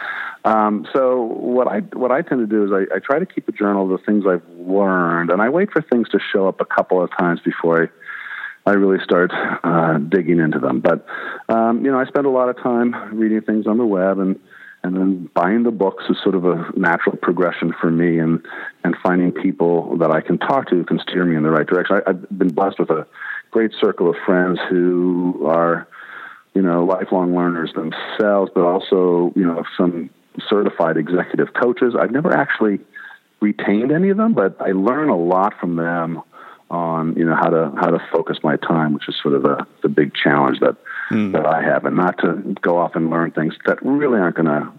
um, 0.46 0.88
so 0.94 1.24
what 1.24 1.68
I 1.68 1.80
what 1.80 2.12
I 2.12 2.22
tend 2.22 2.40
to 2.42 2.48
do 2.48 2.64
is 2.64 2.72
I, 2.72 2.96
I 2.96 3.00
try 3.00 3.20
to 3.20 3.26
keep 3.26 3.48
a 3.50 3.52
journal 3.52 3.84
of 3.84 4.00
the 4.00 4.06
things 4.06 4.24
I've 4.26 4.48
learned, 4.58 5.32
and 5.32 5.42
I 5.42 5.50
wait 5.50 5.72
for 5.72 5.82
things 5.82 6.08
to 6.10 6.20
show 6.32 6.48
up 6.48 6.62
a 6.62 6.66
couple 6.66 7.04
of 7.04 7.10
times 7.18 7.42
before 7.44 7.84
I 7.84 7.88
I 8.66 8.72
really 8.72 9.04
start 9.04 9.32
uh, 9.64 9.98
digging 9.98 10.40
into 10.40 10.60
them. 10.60 10.80
But 10.80 11.06
um, 11.50 11.84
you 11.84 11.92
know, 11.92 12.00
I 12.00 12.06
spend 12.06 12.26
a 12.26 12.30
lot 12.30 12.50
of 12.50 12.58
time 12.58 13.18
reading 13.18 13.42
things 13.42 13.68
on 13.68 13.78
the 13.78 13.86
web 13.86 14.20
and 14.20 14.40
and 14.84 14.96
then 14.96 15.30
buying 15.34 15.64
the 15.64 15.72
books 15.72 16.04
is 16.10 16.18
sort 16.22 16.36
of 16.36 16.46
a 16.46 16.72
natural 16.76 17.16
progression 17.16 17.74
for 17.80 17.90
me 17.90 18.20
and 18.20 18.46
and 18.84 18.96
finding 19.02 19.32
people 19.32 19.98
that 19.98 20.12
I 20.12 20.22
can 20.22 20.38
talk 20.38 20.70
to 20.70 20.76
who 20.76 20.84
can 20.84 21.00
steer 21.00 21.26
me 21.26 21.36
in 21.36 21.44
the 21.44 21.50
right 21.50 21.66
direction. 21.66 22.02
I, 22.06 22.10
I've 22.10 22.38
been 22.38 22.50
blessed 22.50 22.80
with 22.80 22.90
a 22.90 23.08
great 23.52 23.72
circle 23.80 24.10
of 24.10 24.16
friends 24.26 24.60
who 24.70 25.46
are 25.48 25.88
you 26.54 26.62
know 26.62 26.84
lifelong 26.84 27.36
learners 27.36 27.72
themselves, 27.74 28.52
but 28.54 28.64
also 28.64 29.32
you 29.36 29.46
know 29.46 29.64
some 29.78 30.10
certified 30.50 30.98
executive 30.98 31.54
coaches. 31.54 31.96
I've 32.00 32.12
never 32.12 32.34
actually 32.34 32.80
retained 33.40 33.92
any 33.92 34.10
of 34.10 34.18
them, 34.18 34.34
but 34.34 34.60
I 34.60 34.72
learn 34.72 35.10
a 35.10 35.18
lot 35.18 35.54
from 35.60 35.76
them 35.78 36.22
on 36.70 37.16
you 37.16 37.26
know 37.26 37.36
how 37.36 37.50
to 37.50 37.72
how 37.76 37.90
to 37.90 38.00
focus 38.12 38.38
my 38.44 38.58
time, 38.58 38.94
which 38.94 39.08
is 39.08 39.16
sort 39.22 39.36
of 39.36 39.46
a, 39.46 39.66
the 39.82 39.90
big 39.90 40.14
challenge 40.14 40.60
that 40.60 40.76
mm. 41.10 41.32
that 41.34 41.46
I 41.46 41.62
have, 41.62 41.86
and 41.86 41.96
not 41.96 42.18
to 42.20 42.56
go 42.62 42.78
off 42.78 42.96
and 42.96 43.10
learn 43.10 43.32
things 43.32 43.56
that 43.66 43.84
really 43.84 44.20
aren't 44.20 44.36
going 44.36 44.48
to 44.48 44.72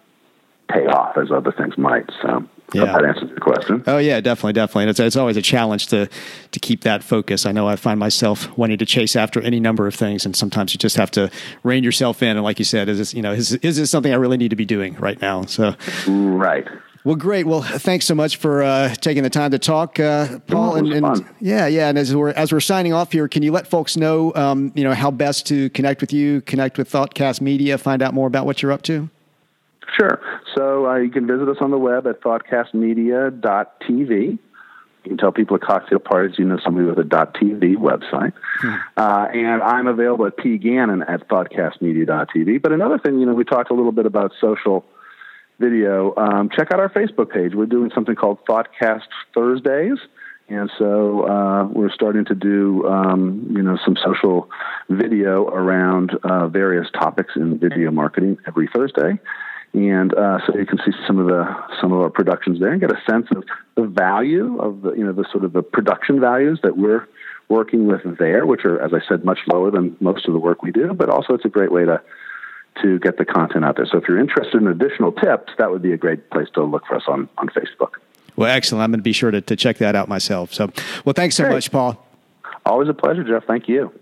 pay 0.69 0.87
off 0.87 1.17
as 1.17 1.31
other 1.31 1.53
things 1.53 1.77
might. 1.77 2.11
So. 2.23 2.45
Yeah. 2.73 2.87
that 2.87 3.05
answers 3.05 3.31
the 3.33 3.41
question. 3.41 3.85
Oh 3.87 3.99
yeah, 3.99 4.21
definitely, 4.21 4.55
definitely. 4.55 4.85
And 4.85 4.91
it's, 4.91 4.99
it's 4.99 5.17
always 5.17 5.37
a 5.37 5.43
challenge 5.43 5.89
to 5.89 6.09
to 6.51 6.59
keep 6.59 6.81
that 6.81 7.05
focus. 7.05 7.47
I 7.47 7.53
know 7.53 7.69
I 7.69 7.77
find 7.77 8.01
myself 8.01 8.49
wanting 8.57 8.79
to 8.79 8.87
chase 8.87 9.15
after 9.15 9.41
any 9.43 9.61
number 9.61 9.87
of 9.87 9.95
things, 9.95 10.25
and 10.25 10.35
sometimes 10.35 10.73
you 10.73 10.79
just 10.79 10.97
have 10.97 11.11
to 11.13 11.31
rein 11.63 11.85
yourself 11.85 12.23
in. 12.23 12.31
And 12.31 12.43
like 12.43 12.59
you 12.59 12.65
said, 12.65 12.89
is 12.89 12.99
this 12.99 13.15
you 13.15 13.23
know 13.23 13.33
is 13.33 13.53
is 13.57 13.77
this 13.77 13.91
something 13.91 14.13
I 14.13 14.17
really 14.17 14.39
need 14.39 14.49
to 14.49 14.57
be 14.57 14.65
doing 14.65 14.95
right 14.95 15.21
now? 15.21 15.45
So 15.45 15.77
right, 16.09 16.67
well, 17.05 17.17
great. 17.17 17.47
Well, 17.47 17.63
thanks 17.63 18.07
so 18.07 18.15
much 18.15 18.37
for 18.37 18.63
uh, 18.63 18.95
taking 18.95 19.23
the 19.23 19.31
time 19.31 19.51
to 19.51 19.59
talk, 19.59 20.01
uh, 20.01 20.39
Paul. 20.47 20.77
and, 20.77 20.91
and 20.91 21.27
yeah, 21.39 21.67
yeah. 21.67 21.91
And 21.91 21.99
as 21.99 22.17
we're 22.17 22.31
as 22.31 22.51
we're 22.51 22.61
signing 22.61 22.95
off 22.95 23.13
here, 23.13 23.29
can 23.29 23.43
you 23.43 23.53
let 23.53 23.67
folks 23.67 23.95
know, 23.97 24.33
um, 24.35 24.73
you 24.75 24.85
know, 24.85 24.95
how 24.95 25.11
best 25.11 25.47
to 25.49 25.69
connect 25.71 26.01
with 26.01 26.15
you, 26.15 26.41
connect 26.43 26.79
with 26.79 26.91
Thoughtcast 26.91 27.43
Media, 27.43 27.77
find 27.77 28.01
out 28.01 28.15
more 28.15 28.27
about 28.27 28.47
what 28.47 28.63
you're 28.63 28.73
up 28.73 28.81
to? 28.83 29.11
Sure. 29.99 30.21
So 30.55 30.87
uh, 30.87 30.97
you 30.97 31.11
can 31.11 31.27
visit 31.27 31.47
us 31.49 31.59
on 31.61 31.71
the 31.71 31.79
web 31.79 32.07
at 32.07 32.23
thoughtcastmedia.tv. 32.23 34.09
You 34.09 34.39
can 35.11 35.19
tell 35.19 35.33
people 35.33 35.57
at 35.57 35.63
cocktail 35.63 35.99
parties 35.99 36.39
you 36.39 36.47
know 36.47 36.59
somebody 36.65 36.87
with 36.87 36.99
a 36.99 37.03
.tv 37.03 37.77
website. 37.77 38.33
Hmm. 38.61 38.75
Uh, 38.97 39.27
and 39.33 39.63
I'm 39.63 39.87
available 39.87 40.25
at 40.27 40.39
P. 40.39 40.57
Gannon 40.57 41.03
at 41.03 41.29
thoughtcastmedia.tv. 41.29 42.63
But 42.63 42.73
another 42.73 42.99
thing, 42.99 43.21
you 43.21 43.27
know, 43.27 43.35
we 43.35 43.45
talked 43.45 43.71
a 43.71 43.75
little 43.75 43.93
bit 43.93 44.07
about 44.07 44.33
social 44.41 44.87
video, 45.59 46.15
um, 46.17 46.51
check 46.51 46.71
out 46.73 46.81
our 46.81 46.89
Facebook 46.89 47.31
page. 47.31 47.55
We're 47.55 47.67
doing 47.67 47.91
something 47.95 48.15
called 48.15 48.45
Thoughtcast 48.47 49.09
Thursdays. 49.35 49.99
And 50.49 50.71
so 50.79 51.27
uh, 51.27 51.67
we're 51.69 51.91
starting 51.91 52.27
to 52.27 52.35
do, 52.35 52.87
um, 52.87 53.47
you 53.51 53.63
know, 53.63 53.79
some 53.83 53.97
social 54.05 54.51
video 54.91 55.49
around 55.49 56.11
uh, 56.23 56.49
various 56.49 56.87
topics 56.93 57.33
in 57.35 57.59
video 57.59 57.91
marketing 57.91 58.37
every 58.47 58.69
Thursday, 58.69 59.19
and 59.73 60.13
uh, 60.15 60.39
so 60.47 60.57
you 60.57 60.67
can 60.67 60.79
see 60.85 60.93
some 61.07 61.19
of 61.19 61.29
the 61.29 61.45
some 61.81 61.93
of 61.93 62.01
our 62.01 62.11
productions 62.11 62.61
there 62.61 62.73
and 62.73 62.81
get 62.81 62.93
a 62.93 63.01
sense 63.11 63.27
of 63.35 63.45
the 63.75 63.85
value 63.85 64.61
of 64.61 64.83
the, 64.83 64.93
you 64.93 65.05
know, 65.05 65.13
the 65.13 65.25
sort 65.33 65.45
of 65.45 65.55
the 65.55 65.63
production 65.63 66.21
values 66.21 66.61
that 66.63 66.77
we're 66.77 67.09
working 67.49 67.87
with 67.87 68.03
there, 68.19 68.45
which 68.45 68.67
are, 68.67 68.81
as 68.83 68.93
I 68.93 69.01
said, 69.09 69.25
much 69.25 69.39
lower 69.47 69.71
than 69.71 69.97
most 70.01 70.27
of 70.29 70.35
the 70.35 70.39
work 70.39 70.63
we 70.63 70.73
do. 70.73 70.93
But 70.93 71.09
also, 71.09 71.33
it's 71.33 71.45
a 71.47 71.49
great 71.49 71.73
way 71.73 71.87
to 71.87 72.03
to 72.83 72.99
get 72.99 73.19
the 73.19 73.25
content 73.25 73.65
out 73.65 73.77
there. 73.77 73.87
So 73.87 73.99
if 73.99 74.09
you're 74.09 74.19
interested 74.19 74.61
in 74.61 74.67
additional 74.67 75.13
tips, 75.13 75.53
that 75.59 75.71
would 75.71 75.83
be 75.83 75.93
a 75.93 75.97
great 75.97 76.31
place 76.31 76.49
to 76.55 76.65
look 76.65 76.87
for 76.87 76.97
us 76.97 77.05
on, 77.07 77.29
on 77.39 77.49
Facebook. 77.49 77.93
Well, 78.37 78.51
excellent. 78.51 78.83
I'm 78.83 78.91
going 78.91 79.01
to 79.01 79.05
be 79.05 79.13
sure 79.13 79.31
to, 79.31 79.41
to 79.41 79.57
check 79.57 79.79
that 79.79 79.95
out 79.95 80.09
myself. 80.09 80.53
So, 80.53 80.71
well, 81.05 81.13
thanks 81.13 81.37
so 81.37 81.45
great. 81.45 81.55
much, 81.55 81.71
Paul. 81.71 82.05
Always 82.67 82.89
a 82.89 82.95
pleasure, 82.95 83.23
Jeff. 83.23 83.45
Thank 83.47 83.69
you. 83.69 83.93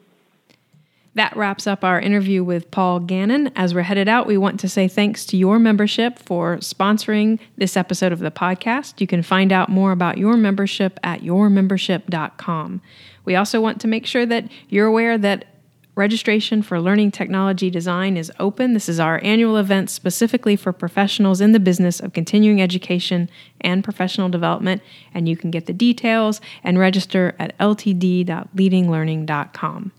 That 1.15 1.37
wraps 1.37 1.67
up 1.67 1.85
our 1.85 2.01
interview 2.01 2.43
with 2.43 2.71
Paul 2.71 3.01
Gannon. 3.01 3.53
As 3.55 3.75
we're 3.75 3.83
headed 3.83 4.09
out, 4.09 4.27
we 4.27 4.39
want 4.39 4.59
to 4.61 4.69
say 4.69 4.89
thanks 4.89 5.27
to 5.27 5.37
YourMembership 5.37 6.19
for 6.19 6.57
sponsoring 6.59 7.39
this 7.59 7.77
episode 7.77 8.13
of 8.13 8.21
the 8.21 8.31
podcast. 8.31 8.99
You 8.99 9.07
can 9.07 9.23
find 9.23 9.53
out 9.53 9.69
more 9.69 9.93
about 9.93 10.17
YourMembership 10.17 10.93
at 11.03 11.21
yourmembership.com. 11.21 12.81
We 13.27 13.37
also 13.37 13.61
want 13.61 13.81
to 13.83 13.89
make 13.89 14.07
sure 14.07 14.25
that 14.25 14.51
you're 14.71 14.87
aware 14.87 15.19
that 15.19 15.52
Registration 15.95 16.63
for 16.63 16.81
Learning 16.81 17.11
Technology 17.11 17.69
Design 17.69 18.17
is 18.17 18.33
open. 18.41 18.73
This 18.73 18.89
is 18.89 18.99
our 18.99 19.21
annual 19.23 19.59
event 19.59 19.91
specifically 19.91 20.57
for 20.57 20.73
professionals 20.73 21.43
in 21.43 21.53
the 21.53 21.61
business 21.61 22.01
of 22.01 22.15
continuing 22.15 22.63
education 22.63 23.29
and 23.61 23.85
professional 23.85 24.31
development, 24.31 24.81
and 25.13 25.29
you 25.29 25.37
can 25.37 25.51
get 25.51 25.67
the 25.67 25.75
details 25.75 26.41
and 26.65 26.79
register 26.79 27.37
at 27.39 27.55
ltd.leadinglearning.com. 27.59 29.93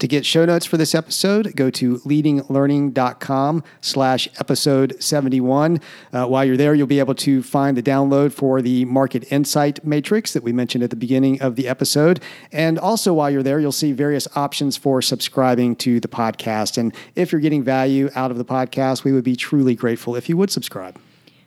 To 0.00 0.08
get 0.08 0.24
show 0.24 0.46
notes 0.46 0.64
for 0.64 0.78
this 0.78 0.94
episode, 0.94 1.54
go 1.54 1.68
to 1.72 1.98
leadinglearning.com 1.98 3.62
slash 3.82 4.28
episode 4.38 4.96
71. 4.98 5.78
Uh, 6.10 6.24
while 6.24 6.42
you're 6.42 6.56
there, 6.56 6.74
you'll 6.74 6.86
be 6.86 7.00
able 7.00 7.14
to 7.16 7.42
find 7.42 7.76
the 7.76 7.82
download 7.82 8.32
for 8.32 8.62
the 8.62 8.86
market 8.86 9.30
insight 9.30 9.84
matrix 9.84 10.32
that 10.32 10.42
we 10.42 10.52
mentioned 10.52 10.82
at 10.82 10.88
the 10.88 10.96
beginning 10.96 11.42
of 11.42 11.54
the 11.56 11.68
episode. 11.68 12.18
And 12.50 12.78
also 12.78 13.12
while 13.12 13.30
you're 13.30 13.42
there, 13.42 13.60
you'll 13.60 13.72
see 13.72 13.92
various 13.92 14.26
options 14.34 14.78
for 14.78 15.02
subscribing 15.02 15.76
to 15.76 16.00
the 16.00 16.08
podcast. 16.08 16.78
And 16.78 16.94
if 17.14 17.30
you're 17.30 17.42
getting 17.42 17.62
value 17.62 18.08
out 18.14 18.30
of 18.30 18.38
the 18.38 18.44
podcast, 18.44 19.04
we 19.04 19.12
would 19.12 19.24
be 19.24 19.36
truly 19.36 19.74
grateful 19.74 20.16
if 20.16 20.30
you 20.30 20.36
would 20.38 20.50
subscribe. 20.50 20.98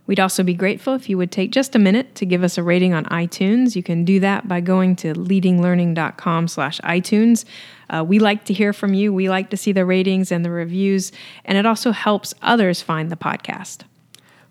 We'd 0.06 0.20
also 0.20 0.44
be 0.44 0.54
grateful 0.54 0.96
if 0.96 1.10
you 1.10 1.18
would 1.18 1.32
take 1.32 1.52
just 1.52 1.76
a 1.76 1.80
minute 1.80 2.16
to 2.16 2.26
give 2.26 2.44
us 2.44 2.58
a 2.58 2.64
rating 2.64 2.94
on 2.94 3.06
iTunes. 3.06 3.76
You 3.76 3.84
can 3.84 4.04
do 4.04 4.20
that 4.20 4.48
by 4.48 4.60
going 4.60 4.98
to 4.98 5.14
leadinglearning.com 5.14 6.50
slash 6.50 6.82
iTunes. 6.82 7.46
Uh, 7.90 8.04
we 8.06 8.20
like 8.20 8.44
to 8.46 8.54
hear 8.54 8.74
from 8.74 8.94
you. 8.94 9.14
We 9.14 9.30
like 9.30 9.50
to 9.52 9.58
see 9.58 9.72
the 9.72 9.86
ratings 9.86 10.32
and 10.32 10.44
the 10.44 10.52
reviews, 10.52 11.12
and 11.46 11.58
it 11.58 11.66
also 11.66 11.92
helps 11.92 12.34
others 12.42 12.82
find 12.82 13.10
the 13.10 13.16
podcast. 13.16 13.84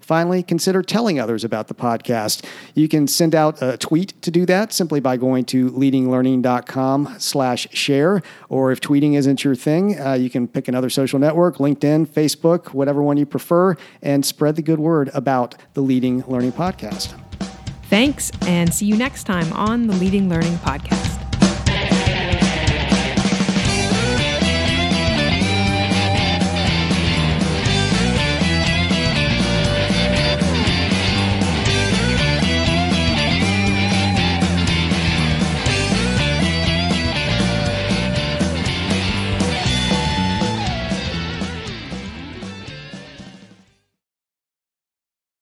Finally, 0.02 0.42
consider 0.42 0.82
telling 0.82 1.18
others 1.18 1.44
about 1.44 1.68
the 1.68 1.74
podcast. 1.74 2.44
You 2.74 2.88
can 2.88 3.06
send 3.06 3.34
out 3.34 3.62
a 3.62 3.76
tweet 3.76 4.20
to 4.22 4.30
do 4.30 4.44
that 4.46 4.72
simply 4.72 5.00
by 5.00 5.16
going 5.16 5.44
to 5.46 5.70
leadinglearning.com 5.70 7.16
slash 7.18 7.68
share. 7.72 8.22
Or 8.48 8.72
if 8.72 8.80
tweeting 8.80 9.16
isn't 9.16 9.44
your 9.44 9.54
thing, 9.54 10.00
uh, 10.00 10.14
you 10.14 10.28
can 10.28 10.48
pick 10.48 10.68
another 10.68 10.90
social 10.90 11.18
network, 11.18 11.56
LinkedIn, 11.56 12.08
Facebook, 12.08 12.74
whatever 12.74 13.02
one 13.02 13.16
you 13.16 13.26
prefer, 13.26 13.76
and 14.02 14.26
spread 14.26 14.56
the 14.56 14.62
good 14.62 14.80
word 14.80 15.10
about 15.14 15.54
the 15.74 15.80
Leading 15.80 16.22
Learning 16.26 16.52
Podcast. 16.52 17.18
Thanks, 17.84 18.30
and 18.46 18.72
see 18.72 18.86
you 18.86 18.96
next 18.96 19.24
time 19.24 19.52
on 19.52 19.86
the 19.86 19.94
Leading 19.94 20.28
Learning 20.28 20.54
Podcast. 20.58 21.11